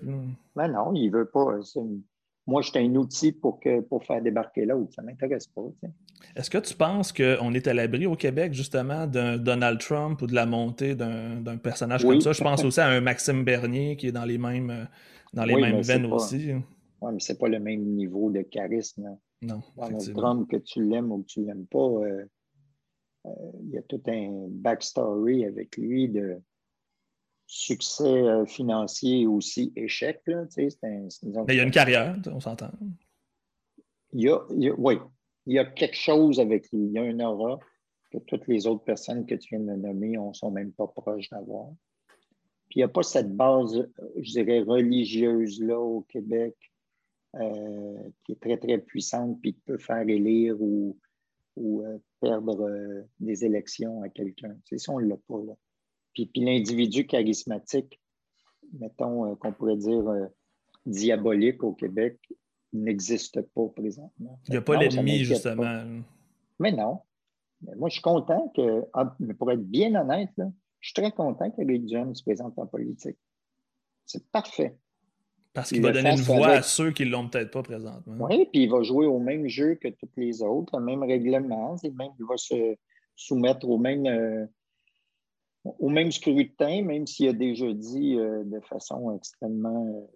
[0.54, 1.58] Ben non, il veut pas.
[2.46, 4.92] Moi, je suis un outil pour, que, pour faire débarquer l'autre.
[4.94, 5.62] Ça ne m'intéresse pas.
[6.36, 10.26] Est-ce que tu penses qu'on est à l'abri au Québec, justement, d'un Donald Trump ou
[10.26, 12.32] de la montée d'un personnage comme ça?
[12.32, 14.88] Je pense aussi à un Maxime Bernier qui est dans les mêmes,
[15.32, 16.52] dans les mêmes veines aussi.
[17.00, 19.06] Oui, mais ce n'est pas le même niveau de charisme.
[19.06, 19.18] Hein.
[19.42, 19.62] Non.
[19.76, 22.24] Donald Trump, que tu l'aimes ou que tu ne l'aimes pas, euh,
[23.26, 23.30] euh,
[23.62, 26.40] il y a tout un backstory avec lui de
[27.46, 30.20] succès euh, financier aussi échec.
[30.26, 32.70] Là, Mais il y a une carrière, on s'entend.
[34.12, 34.40] Il y a,
[34.78, 34.98] oui,
[35.46, 36.86] il y a quelque chose avec lui.
[36.86, 37.58] Il y a un aura
[38.10, 41.30] que toutes les autres personnes que tu viens de nommer ne sont même pas proches
[41.30, 41.70] d'avoir.
[42.70, 46.56] Puis il n'y a pas cette base, je dirais, religieuse-là au Québec
[47.36, 50.96] euh, qui est très, très puissante puis qui peut faire élire ou,
[51.56, 54.56] ou euh, perdre des élections à quelqu'un.
[54.64, 55.42] C'est ça, on ne l'a pas.
[55.44, 55.54] Là.
[56.14, 58.00] Puis, l'individu charismatique,
[58.78, 60.26] mettons euh, qu'on pourrait dire euh,
[60.86, 62.18] diabolique au Québec,
[62.72, 64.38] n'existe pas présentement.
[64.48, 65.82] Il n'y a pas l'ennemi, justement.
[66.58, 67.00] Mais non.
[67.76, 70.30] moi, je suis content que, ah, mais pour être bien honnête,
[70.80, 73.18] je suis très content que Rick Duhem se présente en politique.
[74.06, 74.76] C'est parfait.
[75.52, 78.26] Parce qu'il va donner une voix à ceux qui ne l'ont peut-être pas présentement.
[78.26, 81.76] Oui, puis il va jouer au même jeu que tous les autres, le même règlement,
[81.82, 82.76] même, il va se
[83.16, 84.46] soumettre au même, euh,
[85.64, 90.06] au même scrutin, même s'il a déjà dit euh, de façon extrêmement euh,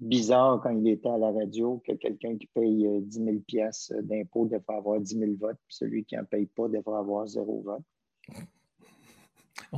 [0.00, 4.46] bizarre quand il était à la radio que quelqu'un qui paye 10 000 pièces d'impôt
[4.46, 7.84] devrait avoir 10 000 votes, puis celui qui n'en paye pas devrait avoir zéro vote.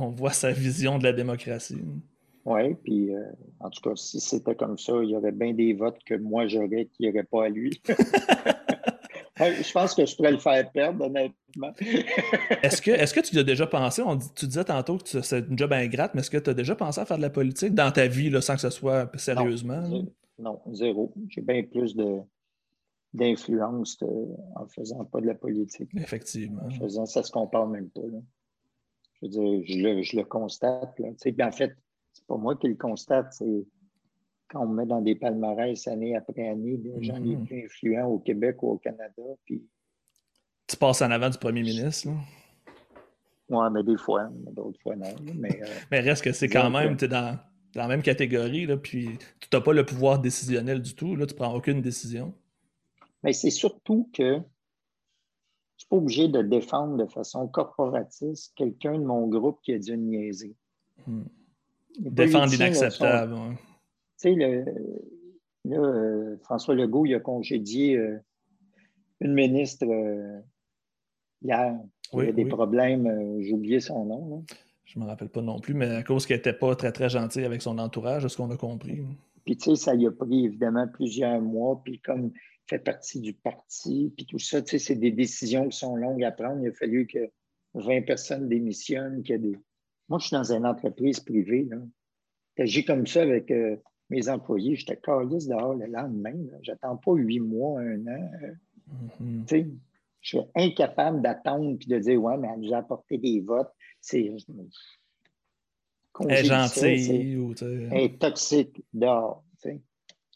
[0.01, 1.81] On voit sa vision de la démocratie.
[2.45, 3.23] Oui, puis euh,
[3.59, 6.47] en tout cas, si c'était comme ça, il y aurait bien des votes que moi
[6.47, 7.81] j'aurais qui n'iraient pas à lui.
[9.37, 11.73] je pense que je pourrais le faire perdre, honnêtement.
[12.63, 15.57] est-ce, que, est-ce que tu as déjà pensé, on, tu disais tantôt que c'est une
[15.57, 17.91] job ingrate, mais est-ce que tu as déjà pensé à faire de la politique dans
[17.91, 19.83] ta vie là, sans que ce soit sérieusement?
[20.37, 21.13] Non, zéro.
[21.27, 22.19] J'ai bien plus de,
[23.13, 24.01] d'influence
[24.55, 25.89] en faisant pas de la politique.
[25.95, 26.63] Effectivement.
[26.65, 28.01] En faisant ça, se compare même pas.
[29.21, 30.97] Je veux dire, je le, je le constate.
[30.99, 31.09] Là.
[31.09, 31.75] en fait,
[32.13, 33.65] c'est pas moi qui le constate, c'est
[34.49, 37.45] quand on me met dans des palmarès année après année, des gens les mm-hmm.
[37.45, 39.21] plus influents au Québec ou au Canada.
[39.45, 39.63] Puis...
[40.67, 42.09] Tu passes en avant du premier ministre,
[43.49, 45.13] Oui, mais des fois, d'autres fois non.
[45.35, 47.37] Mais, euh, mais reste que c'est quand même, tu es dans,
[47.75, 51.33] la même catégorie, là, puis tu n'as pas le pouvoir décisionnel du tout, là, tu
[51.33, 52.33] ne prends aucune décision.
[53.23, 54.39] Mais c'est surtout que
[55.79, 59.71] je ne suis pas obligé de défendre de façon corporatiste quelqu'un de mon groupe qui
[59.71, 60.53] a dû niaiser.
[61.07, 61.23] Hmm.
[61.97, 63.35] Défendre l'inacceptable.
[63.55, 63.55] Tu
[64.17, 64.65] sais, le,
[65.63, 68.17] là, euh, François Legault, il a congédié euh,
[69.21, 70.41] une ministre euh,
[71.41, 71.79] hier.
[72.11, 74.45] il y a des problèmes, j'ai oublié son nom.
[74.83, 77.07] Je ne me rappelle pas non plus, mais à cause qu'elle n'était pas très, très
[77.07, 79.01] gentille avec son entourage, est ce qu'on a compris.
[79.45, 81.79] Puis, tu sais, ça y a pris évidemment plusieurs mois.
[81.85, 82.33] Puis, comme
[82.69, 86.23] fait partie du parti, puis tout ça, tu sais, c'est des décisions qui sont longues
[86.23, 86.61] à prendre.
[86.63, 87.29] Il a fallu que
[87.73, 89.57] 20 personnes démissionnent, qu'il y a des
[90.09, 91.69] moi, je suis dans une entreprise privée.
[92.57, 93.77] J'agis comme ça avec euh,
[94.09, 94.75] mes employés.
[94.75, 96.35] J'étais calice dehors le lendemain.
[96.61, 98.31] J'attends pas huit mois, un an.
[99.21, 99.71] Mm-hmm.
[100.21, 103.71] Je suis incapable d'attendre et de dire Ouais, mais elle nous a apporté des votes.
[104.01, 104.33] C'est.
[106.27, 107.53] Elle est gentille ou.
[107.61, 109.43] Elle est toxique dehors.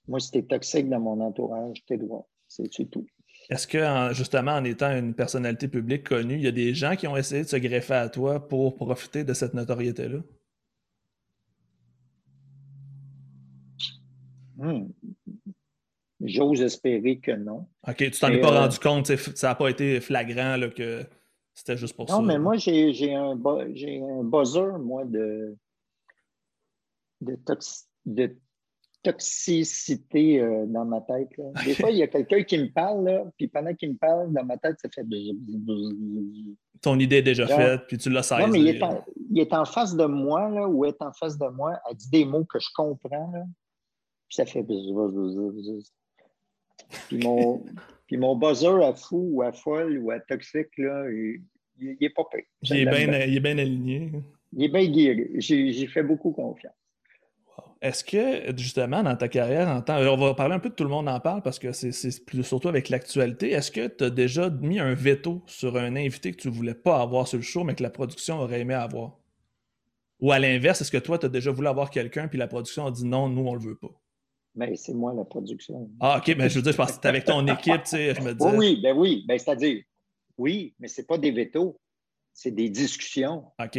[0.07, 2.27] Moi, c'était toxique dans mon entourage, t'es droit.
[2.47, 3.05] C'est tout.
[3.49, 7.07] Est-ce que, justement, en étant une personnalité publique connue, il y a des gens qui
[7.07, 10.19] ont essayé de se greffer à toi pour profiter de cette notoriété-là?
[14.57, 14.87] Hmm.
[16.21, 17.67] J'ose espérer que non.
[17.85, 21.03] OK, tu t'en es pas euh, rendu compte, ça n'a pas été flagrant là, que
[21.53, 22.15] c'était juste pour ça.
[22.15, 25.57] Non, mais moi, j'ai un, un buzzer, moi, de,
[27.19, 27.37] de,
[28.05, 28.37] de
[29.03, 31.29] toxicité euh, dans ma tête.
[31.65, 34.33] Des fois, il y a quelqu'un qui me parle, là, puis pendant qu'il me parle,
[34.33, 35.05] dans ma tête, ça fait.
[36.81, 38.41] Ton idée est déjà faite, puis tu l'as saisi.
[38.41, 41.13] Non, mais il est, en, il est, en, face de moi, là, ou est en
[41.13, 43.43] face de moi, elle dit des mots que je comprends, là,
[44.27, 44.63] puis ça fait.
[44.63, 44.91] Puis
[47.19, 47.63] mon,
[48.07, 51.41] puis mon buzzer à fou, ou à folle, ou à toxique, là, il,
[51.79, 52.43] il, est pas pire.
[52.63, 54.11] Il est, bien, il est bien aligné.
[54.55, 55.29] Il est bien guéri.
[55.39, 56.73] J'ai fait beaucoup confiance.
[57.83, 60.85] Est-ce que, justement, dans ta carrière, en temps, on va parler un peu de tout
[60.85, 63.51] le monde en parle parce que c'est surtout avec l'actualité.
[63.51, 66.75] Est-ce que tu as déjà mis un veto sur un invité que tu ne voulais
[66.75, 69.17] pas avoir sur le show, mais que la production aurait aimé avoir?
[70.21, 72.85] Ou à l'inverse, est-ce que toi, tu as déjà voulu avoir quelqu'un, puis la production
[72.85, 73.91] a dit non, nous, on le veut pas?
[74.55, 75.89] Mais ben, c'est moi la production.
[75.99, 77.89] Ah, OK, mais ben, je veux dire, je pense que c'était avec ton équipe, tu
[77.89, 78.45] sais, je me dis.
[78.55, 79.83] Oui, ben oui, ben, c'est-à-dire,
[80.37, 81.77] oui, mais c'est pas des veto.
[82.33, 83.43] c'est des discussions.
[83.61, 83.77] OK.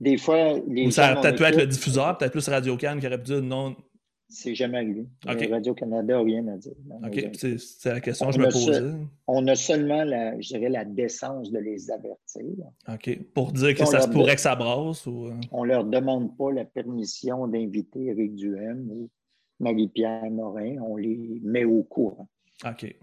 [0.00, 3.06] Des fois, les Ou ça aurait peut-être pu être le diffuseur, peut-être plus Radio-Can qui
[3.06, 3.74] aurait pu dire non.
[4.30, 5.06] C'est- jamais arrivé.
[5.26, 5.42] OK.
[5.42, 6.74] Euh, Radio-Canada n'a rien à dire.
[7.02, 8.82] OK, c'est la question que je me a posais.
[9.26, 12.44] On a seulement, la, je dirais, la décence de les avertir.
[12.92, 13.18] OK.
[13.34, 15.28] Pour dire que On ça se pourrait que ça brasse ou.
[15.28, 19.08] euh, On ne leur demande pas la permission d'inviter Éric Duhem ou
[19.60, 20.76] Marie-Pierre Morin.
[20.82, 22.28] On les met au courant.
[22.66, 22.94] OK.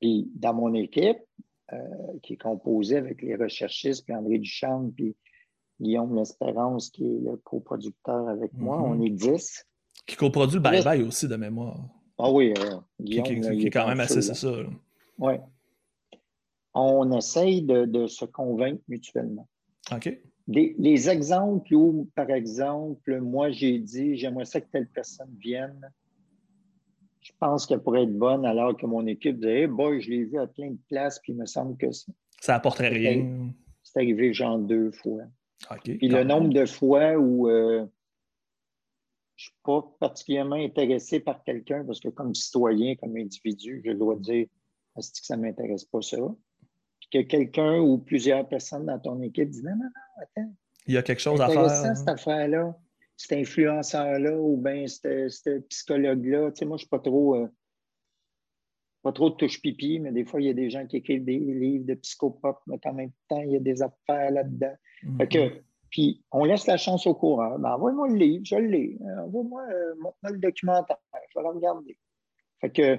[0.00, 1.18] Puis dans mon équipe,
[1.72, 1.78] euh,
[2.22, 5.16] qui est composée avec les recherchistes, puis André Duchamp, puis
[5.80, 8.84] Guillaume L'Espérance, qui est le coproducteur avec moi, Mhm.
[8.84, 9.64] on est 10.
[10.06, 11.78] Qui coproduit le Bye Bye aussi de mémoire.
[12.18, 14.52] Ah oui, euh, Guillaume, qui- là, qui est quand même assez, c'est ça.
[15.18, 15.34] Oui.
[16.74, 19.48] On essaye de, de se convaincre mutuellement.
[19.92, 20.18] OK.
[20.46, 25.90] Des- les exemples où, par exemple, moi j'ai dit j'aimerais ça que telle personne vienne,
[27.20, 30.24] je pense qu'elle pourrait être bonne, alors que mon équipe disait Hey boy, je l'ai
[30.24, 33.50] vu à plein de places, puis il me semble que c'est Ça apporterait rien.
[33.82, 35.22] c'est arrivé genre deux fois.
[35.82, 37.86] Puis le nombre de fois où euh,
[39.36, 43.92] je ne suis pas particulièrement intéressé par quelqu'un, parce que comme citoyen, comme individu, je
[43.92, 44.46] dois dire
[44.96, 46.16] est-ce que ça ne m'intéresse pas ça?
[47.00, 50.52] Puis que quelqu'un ou plusieurs personnes dans ton équipe disent non, non, non, attends,
[50.86, 51.96] Il y a quelque chose à faire.
[51.96, 52.76] cette affaire-là,
[53.16, 56.50] cet influenceur-là ou bien ce psychologue-là.
[56.50, 57.36] Tu sais, moi, je ne suis pas trop.
[57.36, 57.48] euh,
[59.08, 61.38] pas trop de touche-pipi, mais des fois, il y a des gens qui écrivent des
[61.38, 64.74] livres de psychopop, mais en même temps, il y a des affaires là-dedans.
[65.02, 65.50] Mhm.
[65.90, 67.58] Puis, on laisse la chance au courant.
[67.58, 68.98] Ben, envoie-moi le livre, je l'ai.
[69.00, 69.94] Euh, Envoie-moi, euh,
[70.30, 71.98] le documentaire, je vais le regarder.
[72.60, 72.98] Fait que,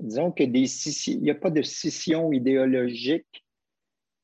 [0.00, 0.68] disons que des
[1.08, 3.44] il n'y a pas de scission idéologique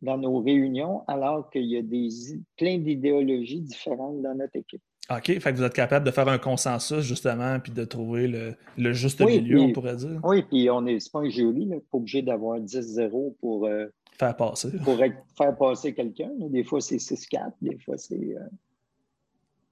[0.03, 2.11] dans nos réunions, alors qu'il y a des,
[2.57, 4.83] plein d'idéologies différentes dans notre équipe.
[5.11, 5.25] OK.
[5.41, 8.93] Fait que vous êtes capable de faire un consensus, justement, puis de trouver le, le
[8.93, 10.21] juste Oui, milieu, puis- on pourrait dire.
[10.25, 13.87] Oui, puis on est, c'est pas un jury, là, pas obligé d'avoir 10-0 pour, euh,
[14.19, 14.71] Faire passer.
[14.85, 16.31] pour être- faire passer quelqu'un.
[16.39, 18.15] Des fois, c'est 6-4, des fois, c'est.
[18.37, 18.41] euh,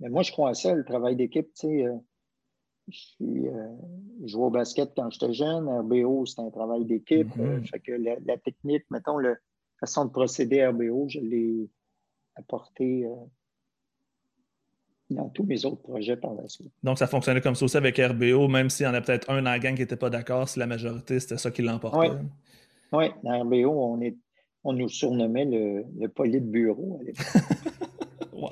[0.00, 1.48] Mais moi, je crois à ça, le travail d'équipe.
[1.54, 1.94] Tu sais, euh,
[2.88, 5.68] je, jouais au basket quand j'étais jeune.
[5.68, 7.34] RBO, c'est un travail d'équipe.
[7.36, 7.44] Mhm.
[7.46, 9.34] Euh, fait que la, la technique, mettons, la
[9.78, 11.68] façon de procéder à RBO, je l'ai
[12.34, 13.04] apporté
[15.14, 16.72] dans tous mes autres projets par la suite.
[16.82, 19.42] Donc, ça fonctionnait comme ça aussi avec RBO, même s'il y en a peut-être un
[19.42, 22.10] dans la gang qui n'était pas d'accord, si la majorité, c'était ça qui l'emportait.
[22.92, 24.16] Oui, dans RBO, on, est,
[24.64, 27.26] on nous surnommait le, le poli de bureau à l'époque.
[28.32, 28.48] Wow.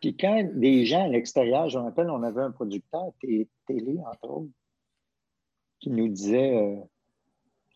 [0.00, 3.98] Puis quand des gens à l'extérieur, je me rappelle, on avait un producteur té- télé,
[4.04, 4.50] entre autres,
[5.78, 6.76] qui nous disait euh,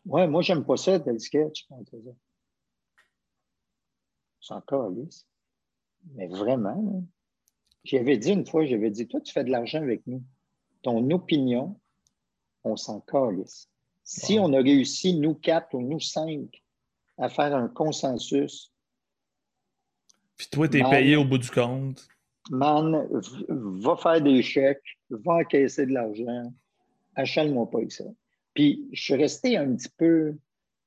[0.07, 1.67] Ouais, moi, j'aime pas ça, tel sketch.
[1.71, 2.15] On faisait.
[4.41, 5.27] C'est encore lisse.
[6.15, 7.01] Mais vraiment, là.
[7.85, 10.23] J'avais dit une fois, j'avais dit Toi, tu fais de l'argent avec nous.
[10.83, 11.79] Ton opinion,
[12.65, 13.69] on s'en calisse.
[14.03, 16.63] Si on a réussi, nous quatre ou nous cinq,
[17.17, 18.73] à faire un consensus,
[20.37, 20.91] Puis toi, t'es Man.
[20.91, 22.07] payé au bout du compte.
[22.51, 23.07] man,
[23.49, 26.53] va faire des chèques, va encaisser de l'argent,
[27.15, 28.05] achète-moi pas avec ça.
[28.53, 30.37] Puis, je suis resté un petit peu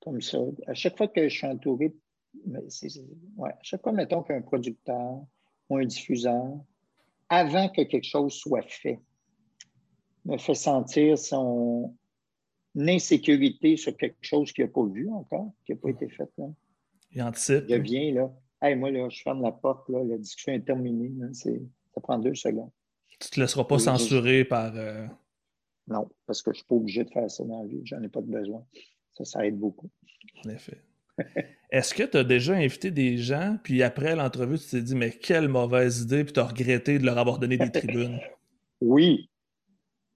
[0.02, 0.38] comme ça.
[0.68, 1.96] À chaque fois que je suis entouré,
[2.46, 2.60] mais
[3.38, 5.22] ouais, à chaque fois, mettons qu'un producteur
[5.70, 6.60] ou un diffuseur,
[7.30, 9.00] avant que quelque chose soit fait,
[10.26, 11.96] me fait sentir son
[12.78, 16.30] insécurité sur quelque chose qu'il n'a pas vu encore, qui n'a pas été fait.
[16.38, 16.46] Là.
[17.12, 17.66] Il anticipe.
[17.70, 18.32] Je viens, là.
[18.62, 21.12] Hey, moi, là, je ferme la porte, là, la discussion est terminée.
[21.18, 21.28] là.
[21.34, 22.72] Ça prend deux secondes.
[23.20, 24.76] Tu te laisseras pas je- censurer par.
[24.76, 25.08] euh,
[25.88, 27.82] Non, parce que je ne suis pas obligé de faire ça dans la vie.
[27.84, 28.64] J'en ai pas de besoin.
[29.16, 29.90] Ça, ça aide beaucoup.
[30.46, 30.82] En effet.
[31.70, 35.10] Est-ce que tu as déjà invité des gens, puis après l'entrevue, tu t'es dit, mais
[35.12, 38.20] quelle mauvaise idée, puis tu as regretté de leur avoir donné des tribunes?
[38.80, 39.28] Oui,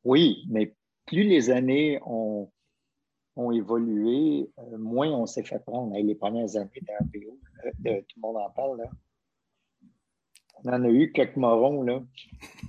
[0.03, 0.75] oui, mais
[1.07, 2.51] plus les années ont,
[3.35, 5.95] ont évolué, euh, moins on s'est fait prendre.
[5.95, 6.69] Hey, les premières années
[7.79, 8.89] de- tout le monde en parle, là.
[10.63, 12.03] On en a eu quelques morons, là.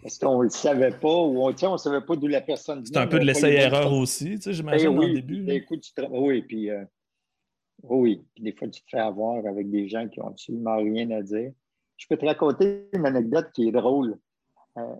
[0.02, 2.96] Parce qu'on ne le savait pas, ou on ne savait pas d'où la personne C'est
[2.96, 5.44] un peu de venait, l'essai-erreur aussi, tu sais, j'imagine, oui, le début.
[5.44, 5.60] là.
[5.60, 6.84] tu te- Oui, puis euh,
[7.82, 11.10] oui, puis des fois, tu te fais avoir avec des gens qui n'ont absolument rien
[11.10, 11.52] à dire.
[11.96, 14.18] Je peux te raconter une anecdote qui est drôle.
[14.78, 14.94] Euh,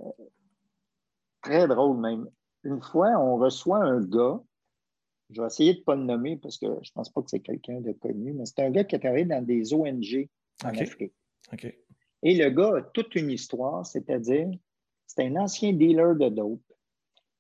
[1.43, 2.29] très drôle même.
[2.65, 4.41] Une fois, on reçoit un gars,
[5.31, 7.31] je vais essayer de ne pas le nommer parce que je ne pense pas que
[7.31, 10.29] c'est quelqu'un de connu, mais c'est un gars qui a travaillé dans des ONG
[10.65, 10.69] en.
[10.69, 11.13] Afrique.
[12.23, 14.49] Et le gars a toute une histoire, c'est-à-dire,
[15.07, 16.61] c'est un ancien dealer de dope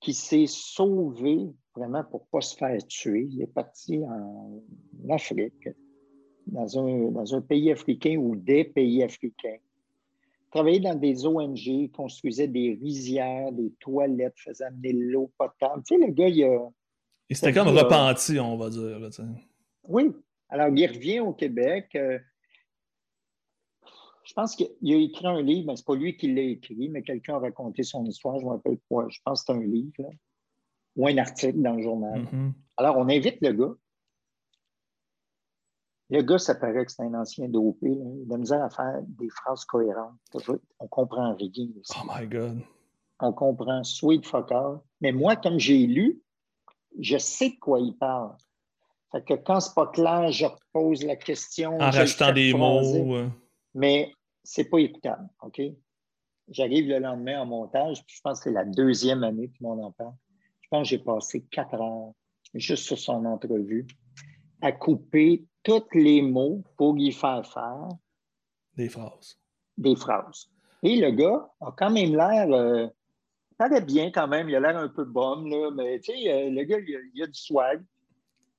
[0.01, 3.29] qui s'est sauvé vraiment pour ne pas se faire tuer.
[3.31, 4.63] Il est parti en
[5.11, 5.69] Afrique,
[6.47, 9.59] dans un, dans un pays africain ou des pays africains.
[10.51, 15.83] Travaillait dans des ONG, construisait des rizières, des toilettes, faisait amener l'eau potable.
[15.87, 16.69] Tu sais, le gars, il a.
[17.31, 18.99] Et c'était Ça comme repenti, on va dire.
[18.99, 19.09] là.
[19.89, 20.11] Oui,
[20.51, 21.89] Alors, il revient au Québec.
[21.95, 22.19] Euh,
[24.25, 26.89] je pense qu'il a écrit un livre, mais ce n'est pas lui qui l'a écrit,
[26.91, 28.39] mais quelqu'un a raconté son histoire.
[28.39, 28.79] Je ne me rappelle.
[29.09, 30.11] Je pense que c'est un livre
[30.97, 32.23] ou un article dans le journal.
[32.23, 32.53] Mm-hmm.
[32.77, 33.75] Alors, on invite le gars.
[36.11, 37.89] Le gars, ça paraît que c'est un ancien dopé.
[37.89, 40.19] Il a misère à faire des phrases cohérentes.
[40.79, 41.69] On comprend rien.
[41.97, 42.61] Oh my God.
[43.21, 44.77] On comprend sweet fucker.
[45.01, 46.21] Mais moi, comme j'ai lu,
[46.99, 48.37] je sais de quoi il parle.
[49.11, 51.79] Fait que quand c'est pas clair, je repose la question.
[51.81, 53.31] En rajoutant des mots.
[53.75, 54.13] Mais
[54.43, 55.63] c'est pas écoutable, OK?
[56.49, 59.83] J'arrive le lendemain en montage, puis je pense que c'est la deuxième année que mon
[59.83, 60.13] en parle.
[60.73, 62.13] Je pense que j'ai passé quatre heures
[62.55, 63.87] juste sur son entrevue
[64.63, 67.89] à couper tous les mots pour y faire faire
[68.75, 69.39] des phrases.
[69.77, 70.49] Des phrases.
[70.83, 72.51] Et le gars a quand même l'air.
[72.51, 72.87] Euh,
[73.61, 76.49] ça bien quand même, il a l'air un peu bum, là, mais tu sais, euh,
[76.49, 77.83] le gars, il a, du swag.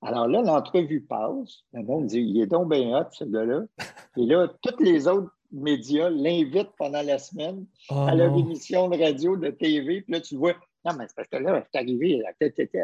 [0.03, 1.63] Alors là, l'entrevue passe.
[1.73, 3.63] Le monde dit il est donc bien hot, ce gars-là.
[4.17, 8.99] Et là, tous les autres médias l'invitent pendant la semaine oh à leur émission de
[8.99, 10.01] radio, de TV.
[10.01, 10.53] Puis là, tu vois,
[10.85, 12.83] non, mais c'est parce que là, c'est arrivé, la tête était.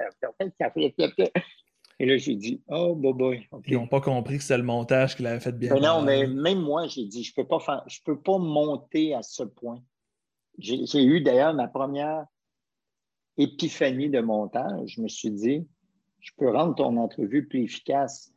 [2.02, 3.48] Et là, j'ai dit, oh, boy, boy.
[3.68, 5.74] Ils n'ont pas compris que c'était le montage qu'il avait fait bien.
[5.74, 8.38] Mais non, mais même moi, j'ai dit, je ne peux, pas faire, je peux pas
[8.38, 9.84] monter à ce point.
[10.58, 12.26] J'ai eu d'ailleurs ma première
[13.38, 14.94] épiphanie de montage.
[14.96, 15.68] Je me suis dit,
[16.22, 18.34] je peux rendre ton entrevue plus efficace,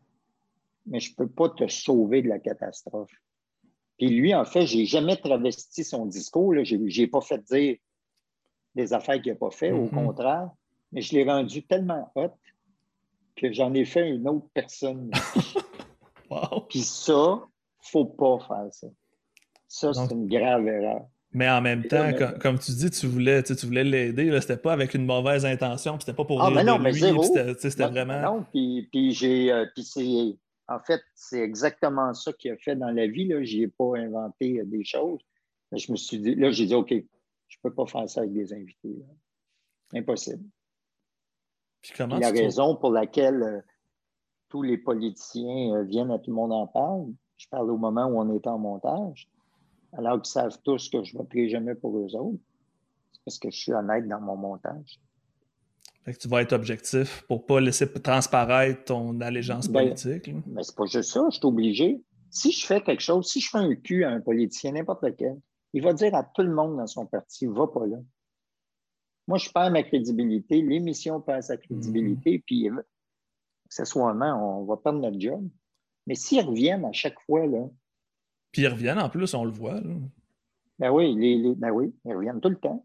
[0.86, 3.12] mais je ne peux pas te sauver de la catastrophe.
[3.96, 6.52] Puis lui, en fait, je n'ai jamais travesti son discours.
[6.64, 7.76] Je n'ai pas fait dire
[8.74, 10.06] des affaires qu'il n'a pas fait, au mm-hmm.
[10.06, 10.50] contraire,
[10.92, 12.32] mais je l'ai rendu tellement hot
[13.36, 15.10] que j'en ai fait une autre personne.
[16.68, 18.86] Puis ça, il ne faut pas faire ça.
[19.68, 21.06] Ça, c'est une grave erreur.
[21.34, 22.10] Mais en même temps,
[22.40, 24.38] comme, tu dis, tu voulais, tu, voulais l'aider.
[24.40, 25.98] C'était pas avec une mauvaise intention.
[25.98, 28.20] C'était pas pour ah, mais non, mais C'était vraiment.
[28.20, 29.50] Non, puis, puis j'ai.
[29.50, 30.36] Euh, c'est.
[30.68, 33.30] En fait, c'est exactement ça qu'il a fait dans la vie.
[33.44, 35.20] Je n'ai pas inventé euh, des choses.
[35.70, 36.94] Mais je me suis dit, là, j'ai dit, OK,
[37.62, 39.02] ne peux pas faire ça avec des invités.
[39.94, 40.44] Impossible.
[41.80, 43.60] Puis comment la raison pour laquelle euh,
[44.48, 48.20] tous les politiciens viennent à tout le monde en parle, je parle au moment où
[48.20, 49.28] on est en montage,
[49.92, 52.38] alors qu'ils savent tous que je ne voterai jamais pour eux autres.
[53.24, 55.00] parce que je suis honnête dans mon montage.
[56.04, 60.34] Fait que tu vas être objectif pour ne pas laisser transparaître ton allégeance ben, politique.
[60.46, 62.02] Mais c'est pas juste ça, je suis obligé.
[62.30, 65.38] Si je fais quelque chose, si je fais un cul à un politicien, n'importe lequel,
[65.72, 67.98] il va dire à tout le monde dans son parti, va pas là.
[69.28, 72.42] Moi, je perds ma crédibilité, l'émission perd sa crédibilité, mm-hmm.
[72.44, 72.70] puis
[73.66, 75.48] accessoirement, on va perdre notre job.
[76.06, 77.68] Mais s'ils reviennent à chaque fois, là,
[78.52, 79.80] puis ils reviennent en plus, on le voit.
[80.78, 82.84] Ben oui, les, ben oui, ils reviennent tout le temps.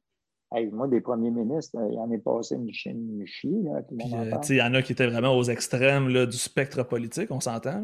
[0.71, 3.63] moi, des premiers ministres, il y en est passé une chaîne chie.
[3.63, 7.29] Là, euh, il y en a qui étaient vraiment aux extrêmes là, du spectre politique,
[7.31, 7.83] on s'entend.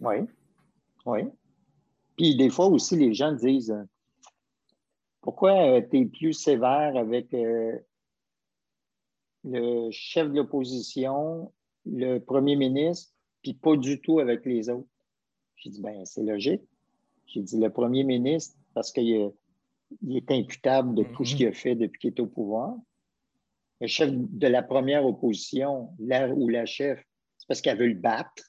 [0.00, 0.16] Oui.
[1.04, 1.20] Oui.
[2.16, 3.76] Puis des fois aussi, les gens disent
[5.28, 7.26] Pourquoi euh, tu es plus sévère avec
[9.44, 11.52] le chef de l'opposition,
[11.84, 13.12] le premier ministre,
[13.42, 14.88] puis pas du tout avec les autres?
[15.56, 16.62] J'ai dit Ben, c'est logique.
[17.26, 19.30] J'ai dit le premier ministre, parce qu'il
[20.08, 21.36] est imputable de tout ce mhm.
[21.36, 22.74] qu'il a fait depuis qu'il est au pouvoir.
[23.82, 27.04] Le chef de la première opposition, l'air ou la chef,
[27.36, 28.44] c'est parce qu'elle veut le battre.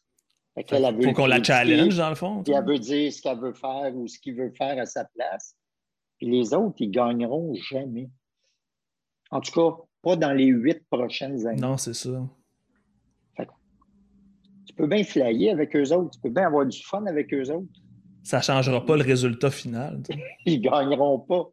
[0.55, 0.63] Il
[1.03, 2.41] faut qu'on la challenge, dans le fond.
[2.41, 5.03] Puis elle veut dire ce qu'elle veut faire ou ce qu'il veut faire à sa
[5.03, 5.57] place.
[6.19, 8.09] Puis les autres, ils gagneront jamais.
[9.31, 11.61] En tout cas, pas dans les huit prochaines années.
[11.61, 12.27] Non, c'est ça.
[14.65, 16.11] tu peux bien flyer avec eux autres.
[16.11, 17.81] Tu peux bien avoir du fun avec eux autres
[18.23, 20.03] ça ne changera pas le résultat final.
[20.45, 21.49] Ils ne gagneront pas.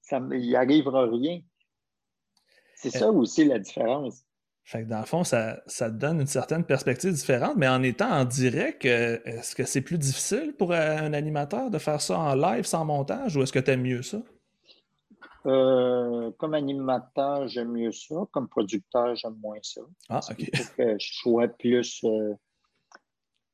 [0.00, 1.40] Ça, il n'y arrivera rien.
[2.74, 4.24] C'est ça aussi la différence.
[4.64, 8.10] Fait que dans le fond, ça, ça donne une certaine perspective différente, mais en étant
[8.10, 12.34] en direct, euh, est-ce que c'est plus difficile pour un animateur de faire ça en
[12.34, 14.18] live sans montage ou est-ce que tu aimes mieux ça?
[15.46, 18.16] Euh, comme animateur, j'aime mieux ça.
[18.30, 19.80] Comme producteur, j'aime moins ça.
[20.08, 20.36] Ah, OK.
[20.38, 22.04] Il faut que je sois plus.
[22.04, 22.34] Euh,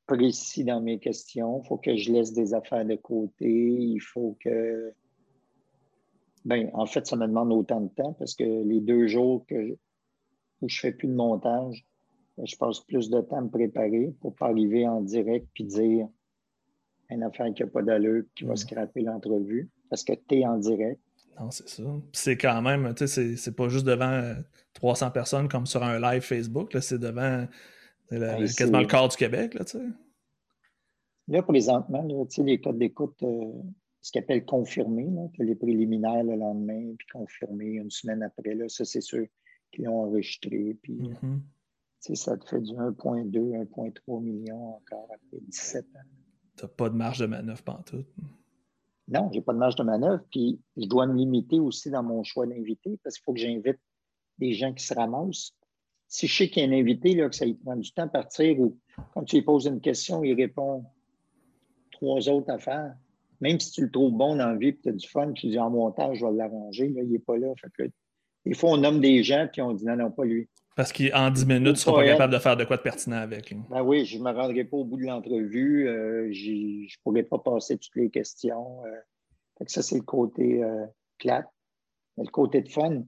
[0.07, 1.61] précis dans mes questions.
[1.63, 3.45] Il faut que je laisse des affaires de côté.
[3.45, 4.93] Il faut que.
[6.45, 9.77] Ben, en fait, ça me demande autant de temps parce que les deux jours que
[10.61, 11.85] où je fais plus de montage,
[12.43, 16.07] je passe plus de temps à me préparer pour pas arriver en direct puis dire
[17.09, 20.57] une affaire qui n'a pas d'allure qui va scraper l'entrevue parce que tu es en
[20.57, 20.99] direct.
[21.39, 21.83] Non, c'est ça.
[22.13, 24.33] C'est quand même, tu sais, c'est pas juste devant
[24.73, 27.45] 300 personnes comme sur un live Facebook, c'est devant
[28.09, 29.85] c'est quasiment le quart du Québec, là, tu sais.
[31.27, 33.51] Là, présentement, là, les codes d'écoute, euh,
[34.01, 38.69] ce qu'ils appellent confirmés, là, les préliminaires le lendemain, puis confirmés une semaine après, là,
[38.69, 39.27] ça, c'est sûr
[39.71, 40.77] qu'ils l'ont enregistré.
[40.81, 42.15] Puis, mm-hmm.
[42.15, 45.99] ça te fait du 1,2, 1,3 million encore après 17 ans.
[46.57, 48.03] Tu n'as pas de marge de manœuvre tout.
[49.07, 50.23] Non, je n'ai pas de marge de manœuvre.
[50.31, 53.79] Puis je dois me limiter aussi dans mon choix d'invité parce qu'il faut que j'invite
[54.37, 55.53] des gens qui se ramassent.
[56.07, 58.03] Si je sais qu'il y a un invité, là, que ça lui prend du temps
[58.03, 58.77] à partir ou
[59.13, 60.85] quand tu lui poses une question, il répond
[61.91, 62.95] trois autres affaires.
[63.39, 65.47] Même si tu le trouves bon dans la vie et tu as du fun, tu
[65.47, 67.53] dis en montage, je vais l'arranger, il n'est pas là.
[67.77, 67.91] Fait
[68.47, 70.47] des fois, on nomme des gens puis on dit non, non, pas lui.
[70.75, 73.17] Parce qu'en 10 minutes, tu ne seras pas capable de faire de quoi de pertinent
[73.17, 73.53] avec.
[73.69, 75.87] Ben oui, je ne me rendrai pas au bout de l'entrevue.
[75.87, 78.85] Euh, je ne pourrai pas passer toutes les questions.
[78.85, 79.65] Euh.
[79.65, 80.85] ça, c'est le côté euh,
[81.17, 81.47] plate.
[82.15, 83.03] Mais le côté de fun,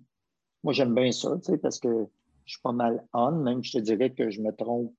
[0.63, 2.07] moi, j'aime bien ça, parce que
[2.45, 4.91] je suis pas mal on, même je te dirais que je me trompe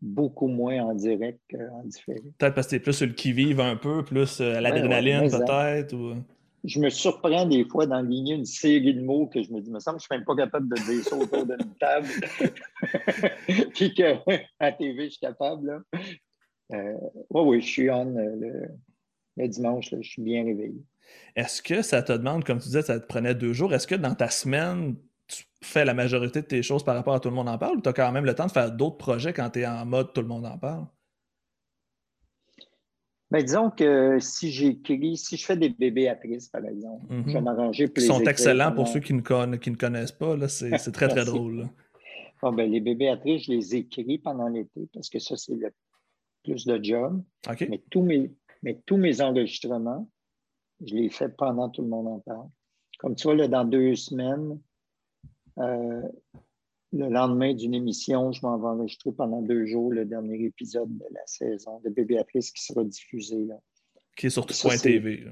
[0.00, 2.20] beaucoup moins en direct qu'en différé.
[2.38, 5.92] Peut-être parce que tu es plus sur le qui-vive un peu, plus à l'adrénaline peut-être.
[5.94, 6.14] Ou
[6.64, 9.78] je me surprends des fois d'enligner une série de mots que je me dis, me
[9.78, 12.08] semble que je ne suis même pas capable de dire ça autour d'une table.
[13.74, 14.22] Puis qu'à
[14.60, 15.82] la TV, je suis capable.
[16.72, 16.94] Euh,
[17.30, 18.66] oui, oui, je suis on euh,
[19.36, 20.82] le, dimanche, je suis bien réveillé.
[21.36, 23.94] Est-ce que ça te demande, comme tu disais, ça te prenait deux jours, est-ce que
[23.94, 24.96] dans ta semaine,
[25.28, 27.78] tu fais la majorité de tes choses par rapport à tout le monde en parle
[27.78, 29.84] ou tu as quand même le temps de faire d'autres projets quand tu es en
[29.86, 30.86] mode tout le monde en parle?
[33.32, 37.32] Mais ben, disons que si j'écris, si je fais des bébés actrices, par exemple, je
[37.32, 37.44] vais mhm.
[37.44, 40.48] m'arranger pour Ils sont excellents pour ceux qui ne, connaissent pas.
[40.48, 41.68] C'est très, très drôle.
[42.40, 45.72] ben, les bébés actrices, je les écris pendant l'été parce que ça, c'est le
[46.44, 47.20] plus de job.
[47.68, 50.08] Mais, tous mes, mais tous mes enregistrements,
[50.84, 52.48] je les fais pendant tout le monde en parle.
[52.98, 54.60] Comme tu vois, là, dans deux semaines,
[55.58, 56.02] euh,
[56.96, 61.04] le lendemain d'une émission, je m'en vais enregistrer pendant deux jours le dernier épisode de
[61.12, 63.44] la saison de Bébé qui sera diffusé.
[63.44, 63.56] Là.
[64.16, 65.26] Qui est sur TV.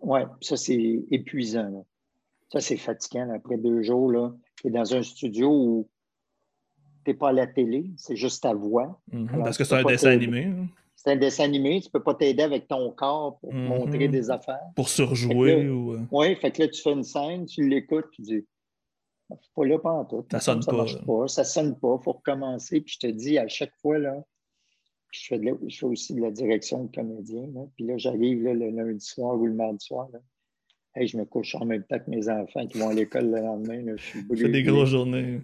[0.00, 1.86] Oui, ça c'est épuisant.
[2.50, 3.30] Ça c'est fatigant.
[3.34, 5.88] Après deux jours, tu es dans un studio où
[7.04, 9.00] tu n'es pas à la télé, c'est juste ta voix.
[9.12, 10.44] Mhm, parce que c'est un dessin animé.
[10.44, 10.68] Hein.
[10.94, 13.66] C'est un dessin animé, tu ne peux pas t'aider avec ton corps pour mhm.
[13.66, 14.70] montrer des affaires.
[14.76, 15.68] Pour surjouer.
[15.68, 15.94] ou...
[15.94, 16.00] Euh.
[16.12, 18.46] Oui, fait que là, tu fais une scène, tu l'écoutes, tu dis
[19.54, 20.24] pas là pas tout.
[20.30, 20.76] Ça sonne ça pas.
[20.78, 21.28] Marche pas.
[21.28, 21.96] Ça sonne pas.
[22.00, 22.80] Il faut recommencer.
[22.80, 24.24] Puis je te dis, à chaque fois, là,
[25.12, 27.46] je fais, je fais aussi de la direction de comédien.
[27.54, 27.66] Là.
[27.76, 30.08] Puis là, j'arrive le lundi soir ou le mardi soir.
[30.12, 30.20] Là.
[31.04, 33.82] je me couche en même temps que mes enfants qui vont à l'école le lendemain.
[33.82, 33.92] Là.
[33.96, 35.40] Je des grosses journées.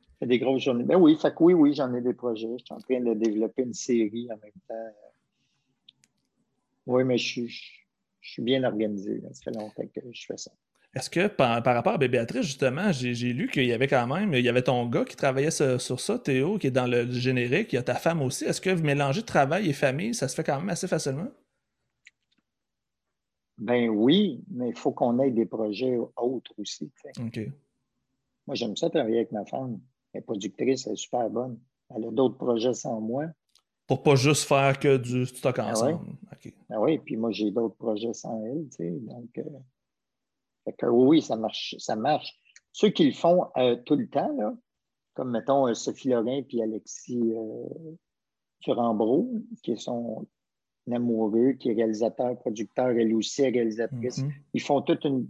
[0.00, 0.84] Je fais des grosses journées.
[0.84, 2.56] Ben oui, fait que oui, oui, j'en ai des projets.
[2.58, 4.94] Je suis en train de développer une série en même temps.
[6.86, 7.48] Oui, mais je suis,
[8.20, 9.22] je suis bien organisé.
[9.32, 10.52] Ça fait longtemps que je fais ça.
[10.96, 14.40] Est-ce que par, rapport à Béatrice, justement, j'ai lu qu'il y avait quand même, il
[14.40, 17.76] y avait ton gars qui travaillait sur, ça, Théo, qui est dans le générique, il
[17.76, 18.46] y a ta femme aussi.
[18.46, 21.28] Est-ce que mélanger travail et famille, ça se fait quand même assez facilement?
[23.58, 26.90] Ben oui, mais il faut qu'on ait des projets autres aussi.
[27.18, 27.40] OK.
[28.46, 29.78] Moi, j'aime ça travailler avec ma femme.
[30.14, 31.58] Elle est productrice, elle est super bonne.
[31.94, 33.26] Elle a d'autres projets sans moi.
[33.86, 36.06] Pour pas juste faire que du stock ben ensemble.
[36.70, 38.90] Ah oui, puis moi, j'ai d'autres projets sans elle, tu sais.
[38.90, 39.42] Donc, euh,
[40.82, 42.38] oui, ça marche, ça marche.
[42.72, 44.58] Ceux qui le font euh, tout le temps,
[45.14, 47.94] comme mettons euh, Sophie Lorrain et Alexis euh,
[49.62, 50.26] qui sont
[50.90, 54.18] amoureux, qui est réalisateur, producteur, elle aussi est réalisatrice.
[54.18, 54.32] Mm-hmm.
[54.54, 55.28] Ils font toute une.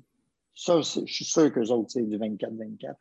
[0.54, 2.94] Ça, je suis sûr qu'eux autres, c'est du 24-24.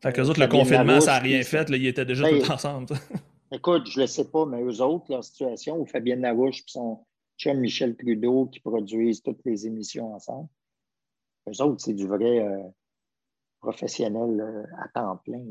[0.00, 1.68] Fait qu'eux autres, le confinement, ça n'a rien fait.
[1.68, 2.86] ils étaient déjà ben, tous ensemble.
[3.52, 6.64] écoute, je ne le sais pas, mais eux autres, leur situation, où Fabienne Larouche et
[6.66, 7.04] son
[7.36, 10.48] chum Michel Trudeau qui produisent toutes les émissions ensemble,
[11.48, 12.62] eux autres, c'est du vrai euh,
[13.60, 15.44] professionnel euh, à temps plein.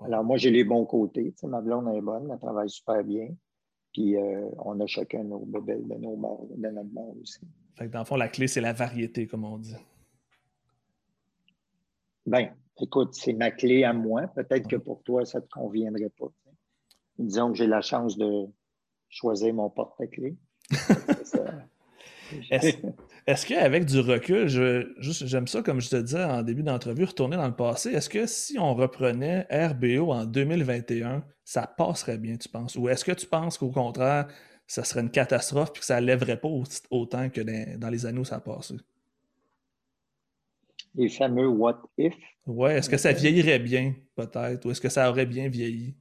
[0.00, 1.34] Alors, moi, j'ai les bons côtés.
[1.44, 3.28] ma blonde est bonne, elle travaille super bien.
[3.92, 7.40] Puis, euh, on a chacun nos bebelles de, nos de notre bord aussi.
[7.74, 9.76] Fait que dans le fond, la clé, c'est la variété, comme on dit.
[12.26, 14.26] Bien, écoute, c'est ma clé à moi.
[14.28, 16.28] Peut-être que pour toi, ça ne te conviendrait pas.
[17.18, 18.46] Disons que j'ai la chance de
[19.08, 20.36] choisir mon porte-clés.
[22.50, 22.76] Est-ce
[23.26, 24.48] qu'avec du recul,
[24.98, 28.26] j'aime ça, comme je te disais en début d'entrevue, retourner dans le passé, est-ce que
[28.26, 32.76] si on reprenait RBO en 2021, ça passerait bien, tu penses?
[32.76, 34.28] Ou est-ce que tu penses qu'au contraire,
[34.66, 36.48] ça serait une catastrophe et que ça ne lèverait pas
[36.90, 37.40] autant que
[37.76, 38.74] dans, les années où ça a passé?
[40.94, 42.14] Les fameux what if?
[42.46, 45.94] Ouais, est-ce que ça vieillirait bien, peut-être, ou est-ce que ça aurait bien vieilli?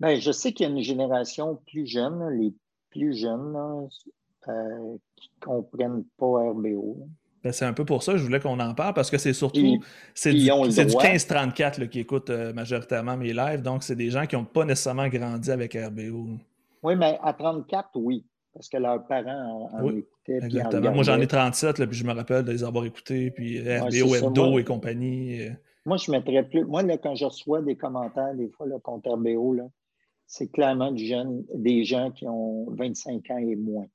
[0.00, 2.52] Ben, je sais qu'il y a une génération plus jeune, les
[2.90, 3.88] plus jeunes,
[4.48, 7.06] euh, qui ne comprennent pas RBO.
[7.44, 9.32] Ben, c'est un peu pour ça que je voulais qu'on en parle parce que c'est
[9.32, 9.78] surtout
[10.14, 14.44] c'est du, 15-34 qui écoutent euh, majoritairement mes lives, donc c'est des gens qui n'ont
[14.44, 16.26] pas nécessairement grandi avec RBO.
[16.82, 20.44] Oui, mais à 34, oui, parce que leurs parents en, écoutaient.
[20.44, 20.92] Exactement.
[20.92, 24.14] Moi, j'en ai 37, là, puis je me rappelle de les avoir écoutés, puis RBO,
[24.14, 25.48] Hebdo et compagnie.
[25.86, 26.64] Moi, je mettrais plus.
[26.64, 29.56] Moi, là, quand je reçois des commentaires, des fois, le compte RBO,
[30.26, 33.86] c'est clairement du jeune, des gens qui ont 25 ans et moins.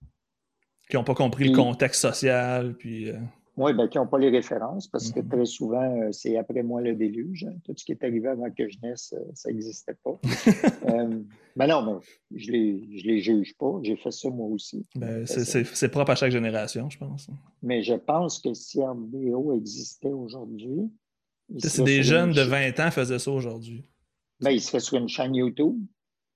[0.89, 2.75] Qui n'ont pas compris le contexte social.
[2.75, 3.17] Puis, euh,
[3.57, 5.29] Oui, ben, qui n'ont pas les références, parce que mhm.
[5.29, 7.45] très souvent, euh, c'est après moi le déluge.
[7.45, 7.55] Hein.
[7.63, 10.19] Tout ce qui est arrivé avant que je naisse, euh, ça n'existait pas.
[11.55, 13.79] ben non, mais je ne les, je les juge pas.
[13.81, 14.85] J'ai fait ça moi aussi.
[14.95, 17.29] Ben, c'est propre à chaque génération, je pense.
[17.61, 20.91] Mais je pense que si RBO existait aujourd'hui,
[21.59, 23.83] c'est des jeunes de 20 ans faisaient ça aujourd'hui.
[24.39, 25.77] Ben, ils seraient sur une chaîne YouTube.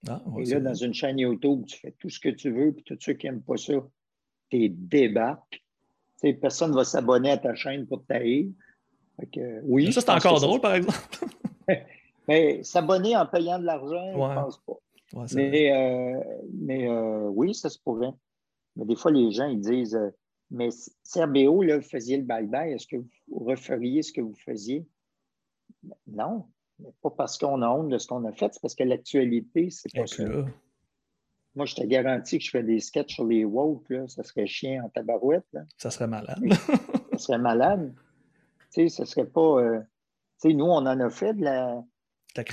[0.08, 2.84] Ah, Et là, dans une chaîne YouTube, tu fais tout ce que tu veux, puis
[2.84, 3.74] tous ceux qui n'aiment pas ça,
[4.50, 5.64] tu débarques.
[6.42, 8.52] personne ne va s'abonner à ta chaîne pour tailler.
[9.64, 11.00] oui, ça, c'est encore drôle, par exemple.
[12.28, 15.26] mais s'abonner en payant de l'argent, je ne pense pas.
[15.34, 16.24] mais euh,
[16.54, 18.14] mais euh, oui, ça se pourrait.
[18.76, 20.10] Mais des fois, les gens ils disent euh,
[20.52, 24.36] Mais si RBO, là, vous faisiez le bye-bye, est-ce que vous referiez ce que vous
[24.36, 24.86] faisiez?
[26.06, 26.46] Non,
[27.02, 29.94] pas parce qu'on a honte de ce qu'on a fait, c'est parce que l'actualité, c'est
[29.94, 30.24] pas ça.
[31.58, 34.48] Moi, je te garantis que je fais des sketchs sur les woke, là, ça serait
[34.48, 35.46] chien en tabarouette.
[35.78, 36.40] Ça serait malade.
[37.12, 37.94] ça serait malade.
[38.74, 39.62] Tu sais, ça serait pas.
[39.62, 39.80] Euh,
[40.42, 41.84] tu sais, nous, on en a fait de la.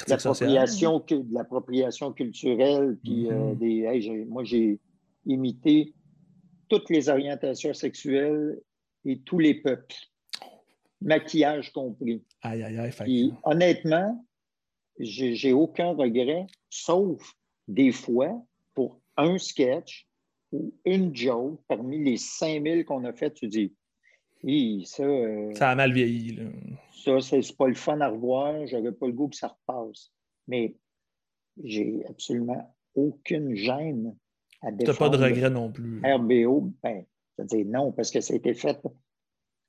[0.09, 4.01] l'appropriation, de l'appropriation culturelle, puis euh, mm-hmm.
[4.01, 4.25] des.
[4.27, 4.81] moi, j'ai
[5.27, 5.95] imité
[6.69, 8.59] toutes les orientations sexuelles
[9.05, 9.95] et tous les peuples
[11.05, 12.25] maquillage compris.
[12.43, 13.35] Aïe, aïe, aïe.
[13.45, 14.27] honnêtement,
[14.99, 17.35] j'ai aucun regret, sauf
[17.69, 18.43] des fois,
[19.17, 20.07] un sketch
[20.53, 23.75] ou une joke parmi les 5000 qu'on a fait, tu dis,
[24.87, 25.03] ça.
[25.03, 26.37] Euh, ça a mal vieilli.
[26.37, 26.45] Là.
[26.93, 28.67] Ça, c'est pas le fun à revoir.
[28.67, 30.13] J'avais pas le goût que ça repasse.
[30.47, 30.75] Mais
[31.63, 34.17] j'ai absolument aucune gêne
[34.63, 34.99] à défendre.
[34.99, 36.01] Tu n'as pas de regret non plus.
[36.05, 37.05] RBO, ben,
[37.37, 38.79] je veux dire non, parce que ça a été fait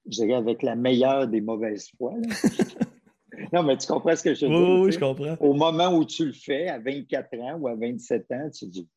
[0.05, 2.13] je dirais, avec la meilleure des mauvaises foi.
[3.53, 4.79] non, mais tu comprends ce que je veux dire?
[4.81, 5.35] Oui, je comprends.
[5.39, 8.87] Au moment où tu le fais, à 24 ans ou à 27 ans, tu dis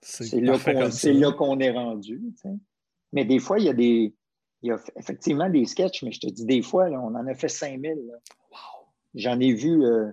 [0.00, 2.22] c'est là qu'on est rendu.
[3.12, 4.14] Mais des fois, il y a des.
[4.62, 7.34] Il y a effectivement des sketchs, mais je te dis des fois, on en a
[7.34, 7.92] fait 5000.
[7.92, 8.56] Wow.
[9.14, 10.10] J'en ai vu euh,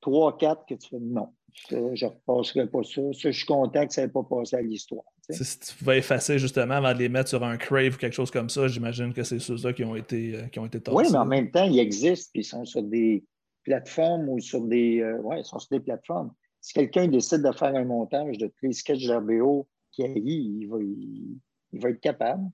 [0.00, 1.28] 3 4 que tu fais non.
[1.68, 3.02] je ne repasserai pas ça.
[3.12, 3.30] ça.
[3.30, 5.04] Je suis content que ça n'ait pas passé à l'histoire.
[5.28, 8.30] Si tu pouvais effacer justement avant de les mettre sur un crave ou quelque chose
[8.30, 11.18] comme ça, j'imagine que c'est ceux-là qui ont été, euh, qui ont été Oui, mais
[11.18, 13.24] en même temps, ils existent, puis ils sont sur des
[13.62, 15.00] plateformes ou sur des.
[15.00, 16.32] Euh, ouais, ils sont sur des plateformes.
[16.62, 20.66] Si quelqu'un décide de faire un montage de tous les sketchs d'RBO qui a il
[20.68, 21.38] va, il,
[21.72, 22.48] va être capable.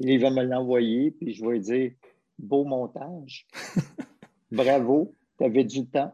[0.00, 1.92] Il va me l'envoyer, puis je vais lui dire
[2.36, 3.46] beau montage.
[4.50, 6.12] Bravo, tu avais du temps.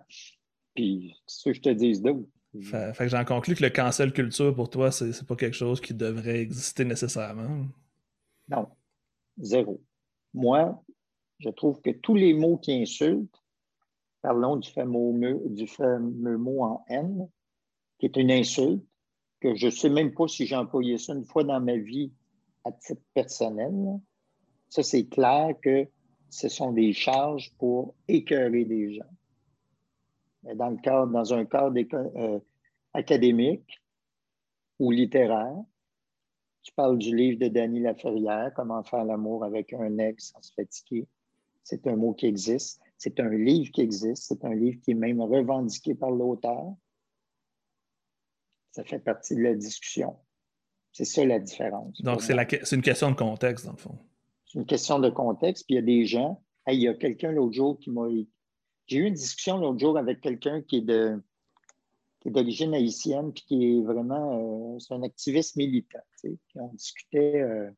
[0.74, 2.28] Puis, ce que je te dis d'autre?
[2.62, 5.94] Fait, que j'en conclus que le cancel culture pour toi, c'est pas quelque chose qui
[5.94, 7.66] devrait exister nécessairement.
[8.48, 8.68] Non,
[9.38, 9.82] zéro.
[10.34, 10.82] Moi,
[11.38, 13.38] je trouve que tous les mots qui insultent,
[14.29, 17.31] parlons du fameux, mot en haine,
[17.99, 18.85] qui est une insulte,
[19.41, 22.12] que je ne sais même pas si j'ai employé ça une fois dans ma vie
[22.64, 23.72] à titre personnel.
[24.68, 25.89] Ça, c'est clair que
[26.29, 32.39] ce sont des charges pour écœurer des gens cadre, dans un cadre euh,
[32.93, 33.83] académique
[34.79, 35.57] ou littéraire.
[36.61, 40.53] Tu parles du livre de Dany Laferrière, Comment faire l'amour avec un ex sans se
[40.53, 41.09] fatiguer.
[41.62, 42.83] C'est un mot qui existe.
[42.99, 44.24] C'est un livre qui existe.
[44.24, 46.74] C'est un livre qui est même revendiqué par l'auteur.
[48.72, 50.16] Ça fait partie de la discussion.
[50.92, 52.03] C'est ça la différence.
[52.03, 52.34] Donc, c'est,
[52.72, 53.99] une question de contexte, dans le fond.
[54.46, 55.66] C'est une question de contexte.
[55.66, 56.42] Puis il y a des gens.
[56.66, 58.09] il y a quelqu'un l'autre jour qui m'a
[58.88, 61.22] j'ai eu une discussion l'autre jour avec quelqu'un qui est de
[62.24, 66.01] d'origine haïtienne, puis qui est vraiment euh, c'est un activiste militant.
[66.20, 67.70] Tu on discutait euh,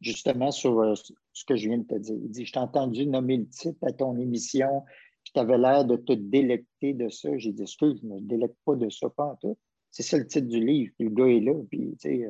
[0.00, 0.94] justement sur euh,
[1.32, 2.16] ce que je viens de te dire.
[2.22, 4.82] Il dit Je t'ai entendu nommer le titre à ton émission,
[5.22, 7.36] puis tu avais l'air de te délecter de ça.
[7.36, 9.56] J'ai dit Excuse, je ne me délecte pas de ça, pas en tout.
[9.90, 12.28] C'est ça le titre du livre, puis le gars est là, puis tu sais,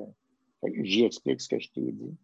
[0.82, 2.16] j'y explique ce que je t'ai dit.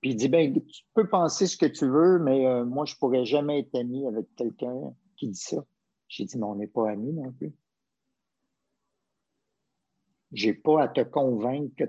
[0.00, 2.94] Puis il dit ben, tu peux penser ce que tu veux, mais euh, moi, je
[2.94, 5.64] ne pourrais jamais être ami avec quelqu'un qui dit ça.
[6.08, 7.54] J'ai dit, mais on n'est pas amis non plus.
[10.32, 11.84] Je n'ai pas à te convaincre que,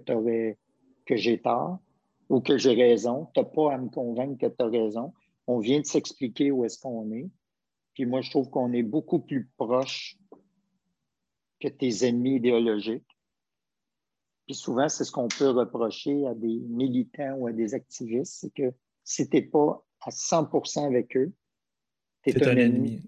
[1.05, 1.79] que j'ai tort
[2.29, 3.27] ou que j'ai raison.
[3.33, 5.13] Tu n'as pas à me convaincre que tu as raison.
[5.47, 7.29] On vient de s'expliquer où est-ce qu'on est.
[7.93, 10.17] Puis moi, je trouve qu'on est beaucoup plus proche
[11.59, 13.07] que tes ennemis idéologiques.
[14.45, 18.53] Puis souvent, c'est ce qu'on peut reprocher à des militants ou à des activistes, c'est
[18.53, 21.31] que si tu n'es pas à 100% avec eux,
[22.23, 23.01] tu es, un, ennemi.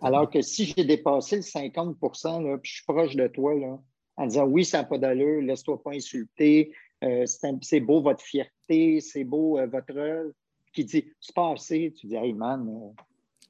[0.00, 3.78] Alors que si j'ai dépassé le 50 là, puis je suis proche de toi, là,
[4.16, 6.72] en disant oui, ça n'a pas d'allure, laisse-toi pas insulter,
[7.04, 7.24] euh,
[7.60, 10.32] c'est beau votre fierté, c'est beau euh, votre œuvre,
[10.72, 12.68] qui dit c'est pas assez, tu dis, hey man.
[12.68, 13.02] Euh,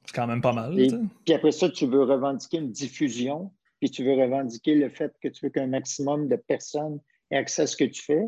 [0.05, 0.75] c'est quand même pas mal.
[1.25, 5.29] puis après ça, tu veux revendiquer une diffusion, puis tu veux revendiquer le fait que
[5.29, 6.99] tu veux qu'un maximum de personnes
[7.31, 8.23] aient accès à ce que tu fais,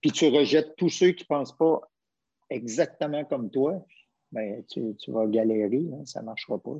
[0.00, 1.80] puis tu rejettes tous ceux qui ne pensent pas
[2.50, 3.84] exactement comme toi,
[4.30, 6.76] ben, tu, vas galérer, hein, ça ne marchera pas.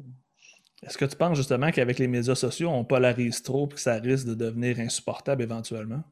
[0.83, 3.95] Est-ce que tu penses justement qu'avec les médias sociaux, on polarise trop et que ça
[3.95, 6.05] risque de devenir insupportable éventuellement?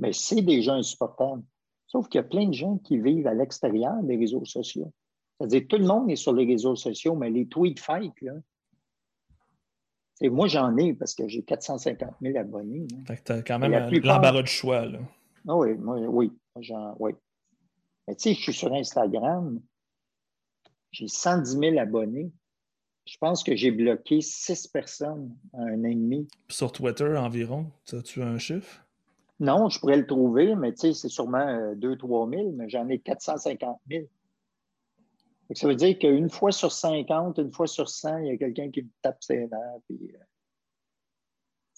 [0.00, 1.44] Mais c'est déjà insupportable.
[1.86, 4.92] Sauf qu'il y a plein de gens qui vivent à l'extérieur des réseaux sociaux.
[5.36, 8.32] C'est-à-dire tout le monde est sur les réseaux sociaux, mais les tweets fake, là.
[10.22, 12.86] Et moi, j'en ai parce que j'ai 450 000 abonnés.
[13.06, 14.84] Fait que tu as quand même l'embarras de choix.
[14.84, 14.98] Là.
[15.48, 17.12] Ah oui, oui, oui.
[18.06, 19.60] Mais tu sais, je suis sur Instagram,
[20.90, 22.32] j'ai 110 000 abonnés.
[23.06, 26.28] Je pense que j'ai bloqué 6 personnes en un an et demi.
[26.48, 28.86] Sur Twitter environ, as-tu un chiffre?
[29.40, 32.86] Non, je pourrais le trouver, mais tu sais, c'est sûrement 2-3 euh, 000, mais j'en
[32.88, 34.04] ai 450 000.
[35.54, 38.70] Ça veut dire qu'une fois sur 50, une fois sur 100, il y a quelqu'un
[38.70, 40.12] qui me tape ses nerfs, puis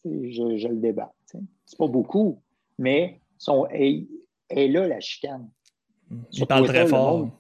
[0.06, 1.14] euh, je, le débat.
[1.24, 2.42] C'est pas beaucoup,
[2.78, 4.08] mais son, est
[4.50, 5.48] là la chicane.
[6.32, 7.30] Il parle très fort.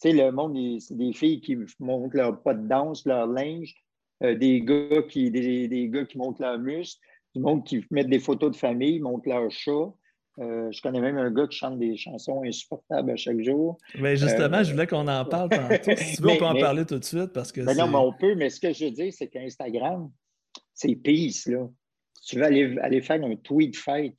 [0.00, 3.74] Tu sais, le monde, c'est des filles qui montrent leur pas de danse, leur linge,
[4.22, 7.00] euh, des, gars qui, des, des, gars qui montrent leur muscle,
[7.36, 9.92] du monde qui mettent des photos de famille, montrent leur chat.
[10.38, 13.78] Euh, je connais même un gars qui chante des chansons insupportables à chaque jour.
[13.98, 15.96] Mais justement, je voulais qu'on en parle tantôt.
[15.96, 17.62] Si tu veux, on peut en parler tout de suite parce que.
[17.62, 20.10] Ben non, mais on peut, mais ce que je veux dire, c'est qu'Instagram,
[20.74, 21.66] c'est peace, là.
[22.26, 24.14] tu veux aller, aller faire un tweet fight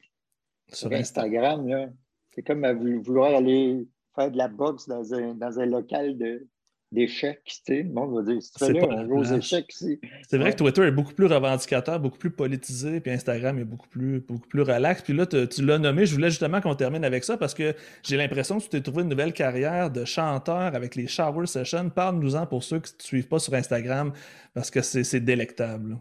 [0.72, 1.88] sur Instagram, là,
[2.32, 2.66] c'est comme
[3.02, 6.48] vouloir aller faire de la boxe dans un, dans un local de,
[6.92, 7.84] d'échecs, tu sais.
[7.84, 10.00] Le monde va dire, fais là, ici.
[10.28, 13.88] C'est vrai que Twitter est beaucoup plus revendicateur, beaucoup plus politisé, puis Instagram est beaucoup
[13.88, 15.02] plus, beaucoup plus relax.
[15.02, 18.18] Puis là, tu l'as nommé, je voulais justement qu'on termine avec ça parce que j'ai
[18.18, 21.90] l'impression que tu t'es trouvé une nouvelle carrière de chanteur avec les Shower Sessions.
[21.90, 24.14] Parle-nous-en pour ceux qui ne te suivent pas sur Instagram
[24.54, 25.98] parce que c'est délectable.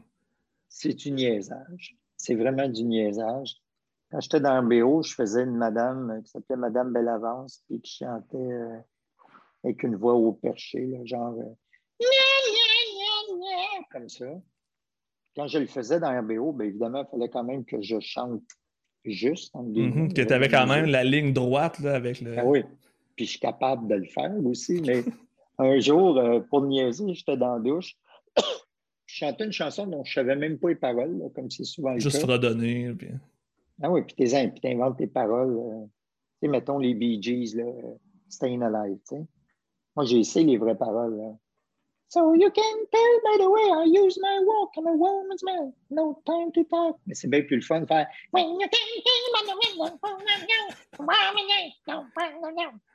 [0.68, 1.96] C'est du niaisage.
[2.16, 3.56] C'est vraiment du niaisage.
[4.10, 7.96] Quand j'étais dans le BO, je faisais une madame qui s'appelait Madame Bellavance, puis qui
[7.96, 8.78] chantait euh,
[9.66, 11.54] avec une voix au perché, genre euh,
[13.90, 14.26] comme ça.
[15.34, 18.42] Quand je le faisais dans RBO, bien évidemment, il fallait quand même que je chante
[19.04, 19.54] juste.
[19.54, 22.38] Mm que tu avais quand même la ligne droite là, avec le.
[22.38, 22.62] Ah oui,
[23.16, 25.02] puis je suis capable de le faire aussi, mais
[25.58, 27.96] un jour, euh, pour niaiser, j'étais dans la douche.
[29.06, 31.92] je chantais une chanson dont je ne savais même pas les paroles, comme c'est souvent
[31.92, 32.92] le Juste redonner.
[32.94, 33.08] Puis...
[33.82, 35.58] Ah oui, puis tu inventes tes paroles.
[35.58, 35.84] Euh,
[36.40, 37.64] tu sais, mettons les Bee Gees, là,
[38.28, 39.26] Staying Alive, tu sais.
[39.96, 41.16] Moi, j'ai essayé les vraies paroles.
[41.16, 41.32] Là.
[42.08, 45.72] So you can tell by the way I use my walk, I'm a woman's man.
[45.90, 46.98] No time to talk.
[47.06, 48.06] Mais c'est bien plus le fun de faire.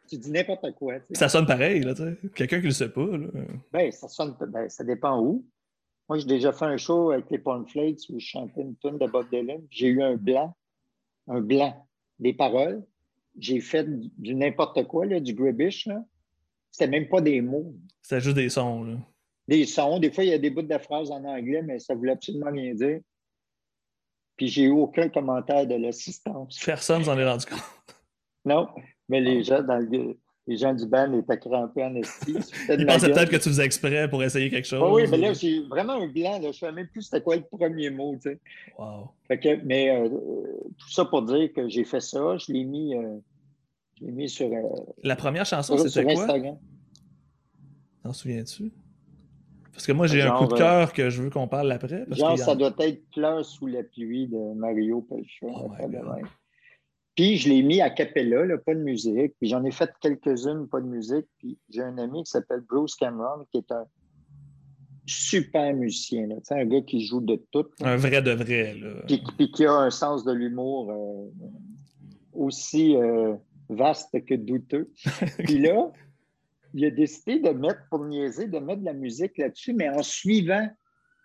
[0.08, 0.94] Tu dis n'importe quoi.
[1.12, 2.18] Ça sonne pareil, là, tu sais.
[2.36, 3.06] Quelqu'un qui le sait pas.
[3.06, 3.28] Là.
[3.74, 4.36] Ben, ça sonne.
[4.40, 5.46] Ben, ça dépend où.
[6.08, 9.08] Moi, j'ai déjà fait un show avec les Flakes où je chantais une tune de
[9.08, 9.62] Bob Dylan.
[9.70, 10.54] J'ai eu un blanc.
[11.28, 11.88] Un blanc.
[12.20, 12.84] Des paroles.
[13.38, 13.86] J'ai fait
[14.20, 16.04] du n'importe quoi, là, du gribish, là.
[16.72, 17.76] C'était même pas des mots.
[18.02, 18.84] C'était juste des sons.
[18.84, 18.96] Là.
[19.48, 20.00] Des sons.
[20.00, 22.52] Des fois, il y a des bouts de phrases en anglais, mais ça voulait absolument
[22.52, 23.00] rien dire.
[24.38, 26.60] Puis j'ai eu aucun commentaire de l'assistance.
[26.66, 27.62] Personne s'en est rendu compte.
[28.46, 28.68] Non,
[29.08, 30.18] mais les gens dans le,
[30.48, 32.36] les gens du band étaient crampés en esti.
[32.70, 34.82] Ils pensaient peut-être que tu faisais exprès pour essayer quelque chose.
[34.92, 36.40] oui, mais là, j'ai vraiment un blanc.
[36.40, 36.42] Là.
[36.42, 38.16] Je ne savais même plus c'était quoi le premier mot.
[38.16, 38.40] Tu sais.
[38.78, 39.12] Wow.
[39.28, 42.38] Fait que, mais euh, tout ça pour dire que j'ai fait ça.
[42.38, 43.18] Je l'ai mis, euh,
[44.02, 44.48] mis sur.
[44.48, 44.62] Euh,
[45.04, 46.28] la première chanson, c'était quoi?
[48.04, 48.72] T'en souviens-tu?
[49.72, 52.06] Parce que moi, j'ai un coup de cœur euh, que je veux qu'on parle après.
[52.12, 55.48] genre, ça doit être Pleurs sous la pluie de Mario Pelcha.
[55.48, 55.72] Oh
[57.16, 59.34] puis je l'ai mis à capella, là, pas de musique.
[59.40, 61.28] Puis j'en ai fait quelques-unes, pas de musique.
[61.40, 63.86] Puis j'ai un ami qui s'appelle Bruce Cameron, qui est un
[65.06, 66.28] super musicien.
[66.28, 66.36] Là.
[66.52, 67.66] un gars qui joue de tout.
[67.82, 68.76] Un vrai de vrai.
[68.76, 69.04] Là.
[69.38, 71.48] Puis, qui a un sens de l'humour euh,
[72.34, 72.96] aussi
[73.76, 74.92] vaste que douteux.
[75.40, 75.92] Puis là,
[76.74, 80.04] il a décidé de mettre, pour niaiser, de mettre de la musique là-dessus, mais en
[80.04, 80.68] suivant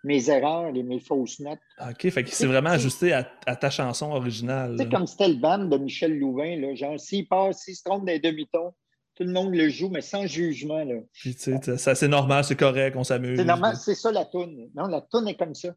[0.03, 1.59] mes erreurs et mes fausses notes.
[1.81, 4.75] OK, fait qu'il s'est vraiment ajusté à, ta chanson originale.
[4.77, 8.05] C'est comme c'était le band de Michel Louvain, là, genre s'il passe, s'il se trompe
[8.05, 8.73] des demi-tons,
[9.17, 10.83] tout le monde le joue, mais sans jugement.
[10.83, 10.95] Là.
[11.13, 13.37] Puis, tu sais, c'est normal, c'est correct, on s'amuse.
[13.37, 14.69] C'est normal, c'est ça la toune.
[14.75, 15.69] Non, la toune est comme ça.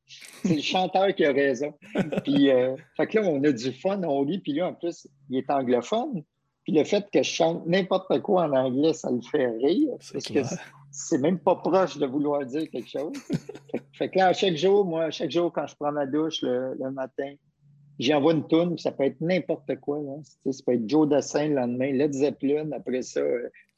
[0.44, 1.72] C'est le chanteur qui a raison.
[2.22, 5.08] Puis, euh, fait que là, on a du fun, on lit, puis là, en plus,
[5.30, 6.22] il est anglophone.
[6.64, 9.88] Puis le fait que je chante n'importe quoi en anglais, ça le fait rire.
[10.12, 10.40] Parce que
[10.90, 13.12] c'est même pas proche de vouloir dire quelque chose.
[13.92, 17.32] fait, que là, chaque jour, moi, chaque jour, quand je prends ma douche le, matin,
[17.98, 20.00] j'envoie une toune, ça peut être n'importe quoi.
[20.24, 23.22] Ça peut être Joe Dassin le lendemain, Led Zeppelin, après ça,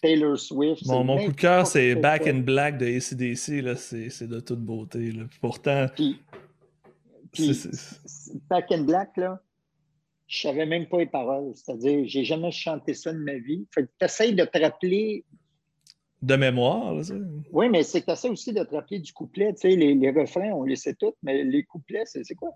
[0.00, 0.86] Taylor Swift.
[0.86, 4.10] Mon, mon coup de cœur, c'est Back in Black de ACDC.
[4.10, 5.12] C'est de toute beauté.
[5.12, 5.24] Là.
[5.40, 5.86] Pourtant.
[5.94, 6.18] Puis,
[8.50, 9.40] Back in Black, là,
[10.32, 11.52] je savais même pas les paroles.
[11.54, 13.66] C'est-à-dire, j'ai jamais chanté ça de ma vie.
[13.70, 15.26] Fait que tu essaies de te rappeler.
[16.22, 17.02] De mémoire, là,
[17.52, 19.52] Oui, mais c'est que tu essaies aussi de te rappeler du couplet.
[19.52, 22.52] Tu sais, les, les refrains, on les sait tous, mais les couplets, c'est quoi?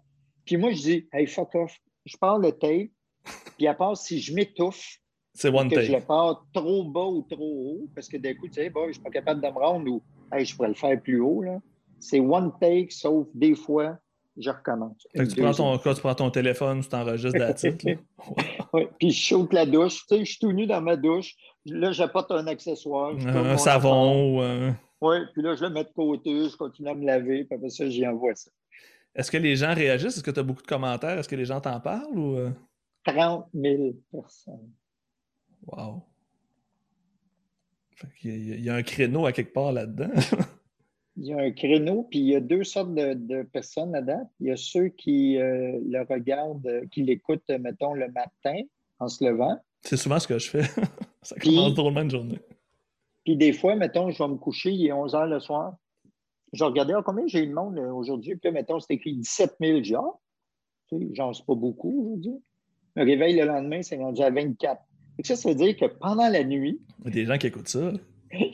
[0.47, 1.77] Puis moi, je dis, hey, fuck off.
[2.07, 2.89] Je parle le tape,
[3.59, 4.99] puis à part si je m'étouffe,
[5.35, 8.47] c'est one que je le pars trop bas ou trop haut, parce que d'un coup,
[8.47, 10.03] tu sais, bon, je suis pas capable de me rendre ou
[10.33, 11.45] hey, je pourrais le faire plus haut.
[11.99, 13.99] C'est one take, sauf des fois,
[14.37, 15.07] je recommence.
[15.15, 17.87] tu, prends ton, tu prends ton téléphone, tu t'enregistres la titre.
[18.73, 20.07] oui, puis je saute la douche.
[20.09, 21.35] Tu sais, je suis tout nu dans ma douche.
[21.65, 23.15] Là, j'apporte un accessoire.
[23.27, 24.39] Un savon.
[24.39, 27.57] ou Oui, puis là, je le mets de côté, je continue à me laver, puis
[27.57, 28.51] après ça, j'y envoie ça.
[29.15, 30.17] Est-ce que les gens réagissent?
[30.17, 31.19] Est-ce que tu as beaucoup de commentaires?
[31.19, 32.19] Est-ce que les gens t'en parlent?
[32.19, 32.37] Ou...
[33.05, 33.61] 30 euh?
[33.61, 34.71] 000 personnes.
[35.67, 36.03] Wow.
[38.23, 40.11] il, y a, un créneau à quelque part là-dedans.
[41.17, 44.31] il y a un créneau, puis il y a deux sortes de, personnes là-dedans.
[44.41, 48.61] Il y a ceux qui euh, le regardent, euh, qui l'écoutent, mettons, le matin
[48.99, 49.59] en se levant.
[49.83, 50.63] C'est souvent ce que je fais.
[51.23, 52.39] Ça commence drôlement une journée.
[53.25, 55.77] Puis des fois, mettons, je vais me coucher, il est 11 h le soir
[56.53, 58.37] je regardais ah, combien j'ai eu de monde euh, aujourd'hui?
[58.37, 59.83] Puis là, mettons, c'est écrit 17 000.
[59.83, 60.03] J'ai ah,
[60.89, 62.43] tu sais, j'en sais pas beaucoup aujourd'hui.
[62.95, 64.81] Le réveil le lendemain, c'est rendu à 24.
[65.19, 66.81] Et ça, ça veut dire que pendant la nuit.
[67.01, 67.93] Il y a des gens qui écoutent ça.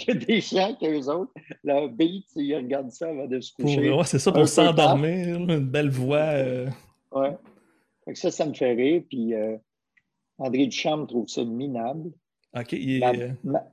[0.09, 1.33] A des gens qui, eux autres,
[1.65, 3.91] leur beat, ils regardent ça avant de se coucher.
[3.91, 6.19] Ouais, c'est ça, pour s'endormir, une belle voix.
[6.19, 6.69] Euh...
[7.13, 7.37] Ouais.
[8.15, 9.03] ça, ça me fait rire.
[9.09, 9.57] Puis euh,
[10.39, 12.11] André Duchamp trouve ça minable.
[12.55, 12.77] OK.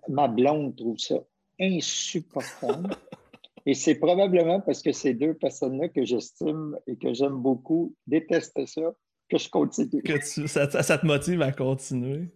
[0.08, 1.16] ma, blonde trouve ça
[1.60, 2.89] insupportable.
[3.66, 8.66] Et c'est probablement parce que ces deux personnes-là que j'estime et que j'aime beaucoup détestent
[8.66, 8.93] ça
[9.30, 10.02] que je continue.
[10.02, 12.32] Que ça, te motive à continuer.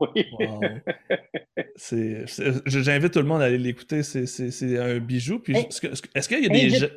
[0.00, 0.26] Oui.
[2.66, 4.02] J'invite tout le monde à aller l'écouter.
[4.02, 5.38] C'est un bijou.
[5.38, 6.88] Puis, est-ce qu'il y a des gens.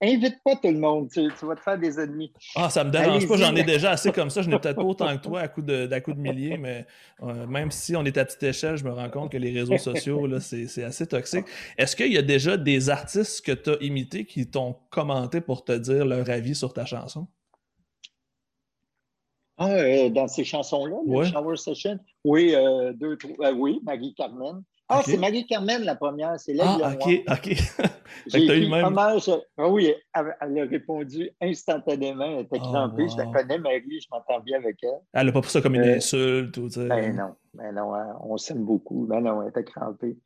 [0.00, 2.32] Invite pas tout le monde, tu, vas te faire des ennemis.
[2.54, 4.42] Ah, ça me dérange pas, j'en ai déjà assez comme ça.
[4.42, 6.86] Je n'ai peut-être pas autant que toi à coup de, de milliers, mais
[7.24, 9.76] euh, même si on est à petite échelle, je me rends compte que les réseaux
[9.78, 11.46] sociaux, c'est assez toxique.
[11.76, 15.64] Est-ce qu'il y a déjà des artistes que tu as imités qui t'ont commenté pour
[15.64, 17.26] te dire leur avis sur ta chanson?
[19.58, 21.26] Ah, euh, dans ces chansons-là, ouais.
[21.26, 21.98] Shower Session?
[22.24, 24.62] Oui, euh, deux, trois, oui, Maggie Carmen.
[24.90, 27.54] Ah, c'est Marie-Carmen la première, c'est là Ah, ok, ok.
[28.26, 28.86] J'ai eu même...
[28.86, 29.30] hommage.
[29.58, 33.06] Ah oui, elle, a répondu instantanément, elle était crampée.
[33.06, 34.98] Je la connais, Marie, je m'entends bien avec elle.
[35.12, 37.94] Elle n'a pas pris ça comme une euh, insulte ou tu Ben non, ben non,
[37.94, 39.04] hein, on s'aime beaucoup.
[39.06, 40.16] Ben non, elle était crampée.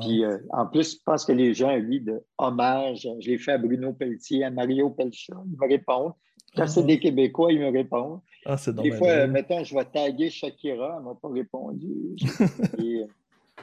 [0.00, 3.52] Puis euh, en plus, je pense que les gens, lui, de hommage, je l'ai fait
[3.52, 6.14] à Bruno Pelletier, à Mario Pelchon, ils me répondent.
[6.56, 8.20] Quand c'est des Québécois, ils me répondent.
[8.46, 12.16] Ah, c'est Des fois, mettons, je vais taguer Shakira, elle ne m'a pas répondu.
[12.78, 13.06] Et,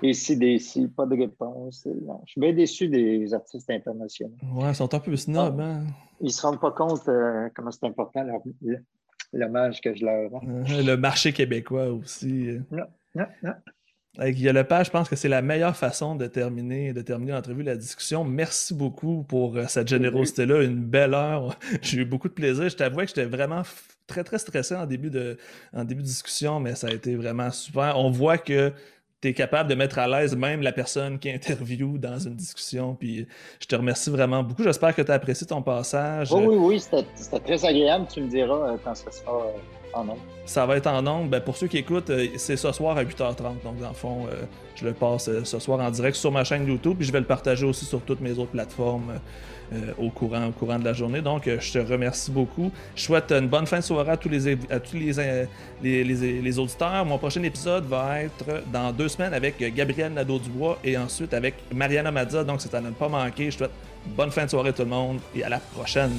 [0.01, 1.87] et si pas de réponse.
[1.87, 4.35] Je suis bien déçu des artistes internationaux.
[4.53, 5.59] Ouais, ils sont un peu snobs.
[5.59, 5.63] Ah.
[5.63, 5.83] Hein?
[6.19, 8.25] Ils ne se rendent pas compte euh, comment c'est important
[9.33, 10.41] l'hommage que je leur rends.
[10.47, 12.59] Euh, le marché québécois aussi.
[12.71, 13.53] Non, non, non.
[14.17, 17.63] Avec Guillaume Lepage, je pense que c'est la meilleure façon de terminer, de terminer l'entrevue,
[17.63, 18.23] la discussion.
[18.23, 20.63] Merci beaucoup pour euh, cette générosité-là.
[20.63, 21.57] Une belle heure.
[21.81, 22.69] J'ai eu beaucoup de plaisir.
[22.69, 23.63] Je t'avoue que j'étais vraiment
[24.07, 25.37] très, très stressé en début, de,
[25.73, 27.99] en début de discussion, mais ça a été vraiment super.
[27.99, 28.71] On voit que
[29.21, 32.95] tu es capable de mettre à l'aise même la personne qui interviewe dans une discussion.
[32.95, 33.27] Puis
[33.59, 34.63] je te remercie vraiment beaucoup.
[34.63, 36.31] J'espère que tu as apprécié ton passage.
[36.31, 38.05] oui, oui, oui, c'était très agréable.
[38.13, 39.51] Tu me diras euh, quand ça sera euh,
[39.95, 40.17] en.
[40.45, 41.29] Ça va être en nombre.
[41.29, 43.63] Ben, pour ceux qui écoutent, euh, c'est ce soir à 8h30.
[43.63, 44.27] Donc, dans le fond,
[44.75, 46.95] je le passe ce soir en direct sur ma chaîne YouTube.
[46.97, 49.13] Puis je vais le partager aussi sur toutes mes autres plateformes.
[49.73, 51.21] Euh, au, courant, au courant de la journée.
[51.21, 52.71] Donc, euh, je te remercie beaucoup.
[52.95, 55.45] Je souhaite une bonne fin de soirée à tous les, à tous les, euh,
[55.81, 57.03] les, les, auditeurs.
[57.03, 62.11] Mon prochain épisode va être dans deux semaines avec Gabriel Nadeau-Dubois et ensuite avec Mariana
[62.11, 62.43] Mazza.
[62.43, 63.49] Donc, c'est à ne pas manquer.
[63.49, 63.71] Je souhaite
[64.15, 66.11] bonne fin de soirée à tout le monde et à la prochaine.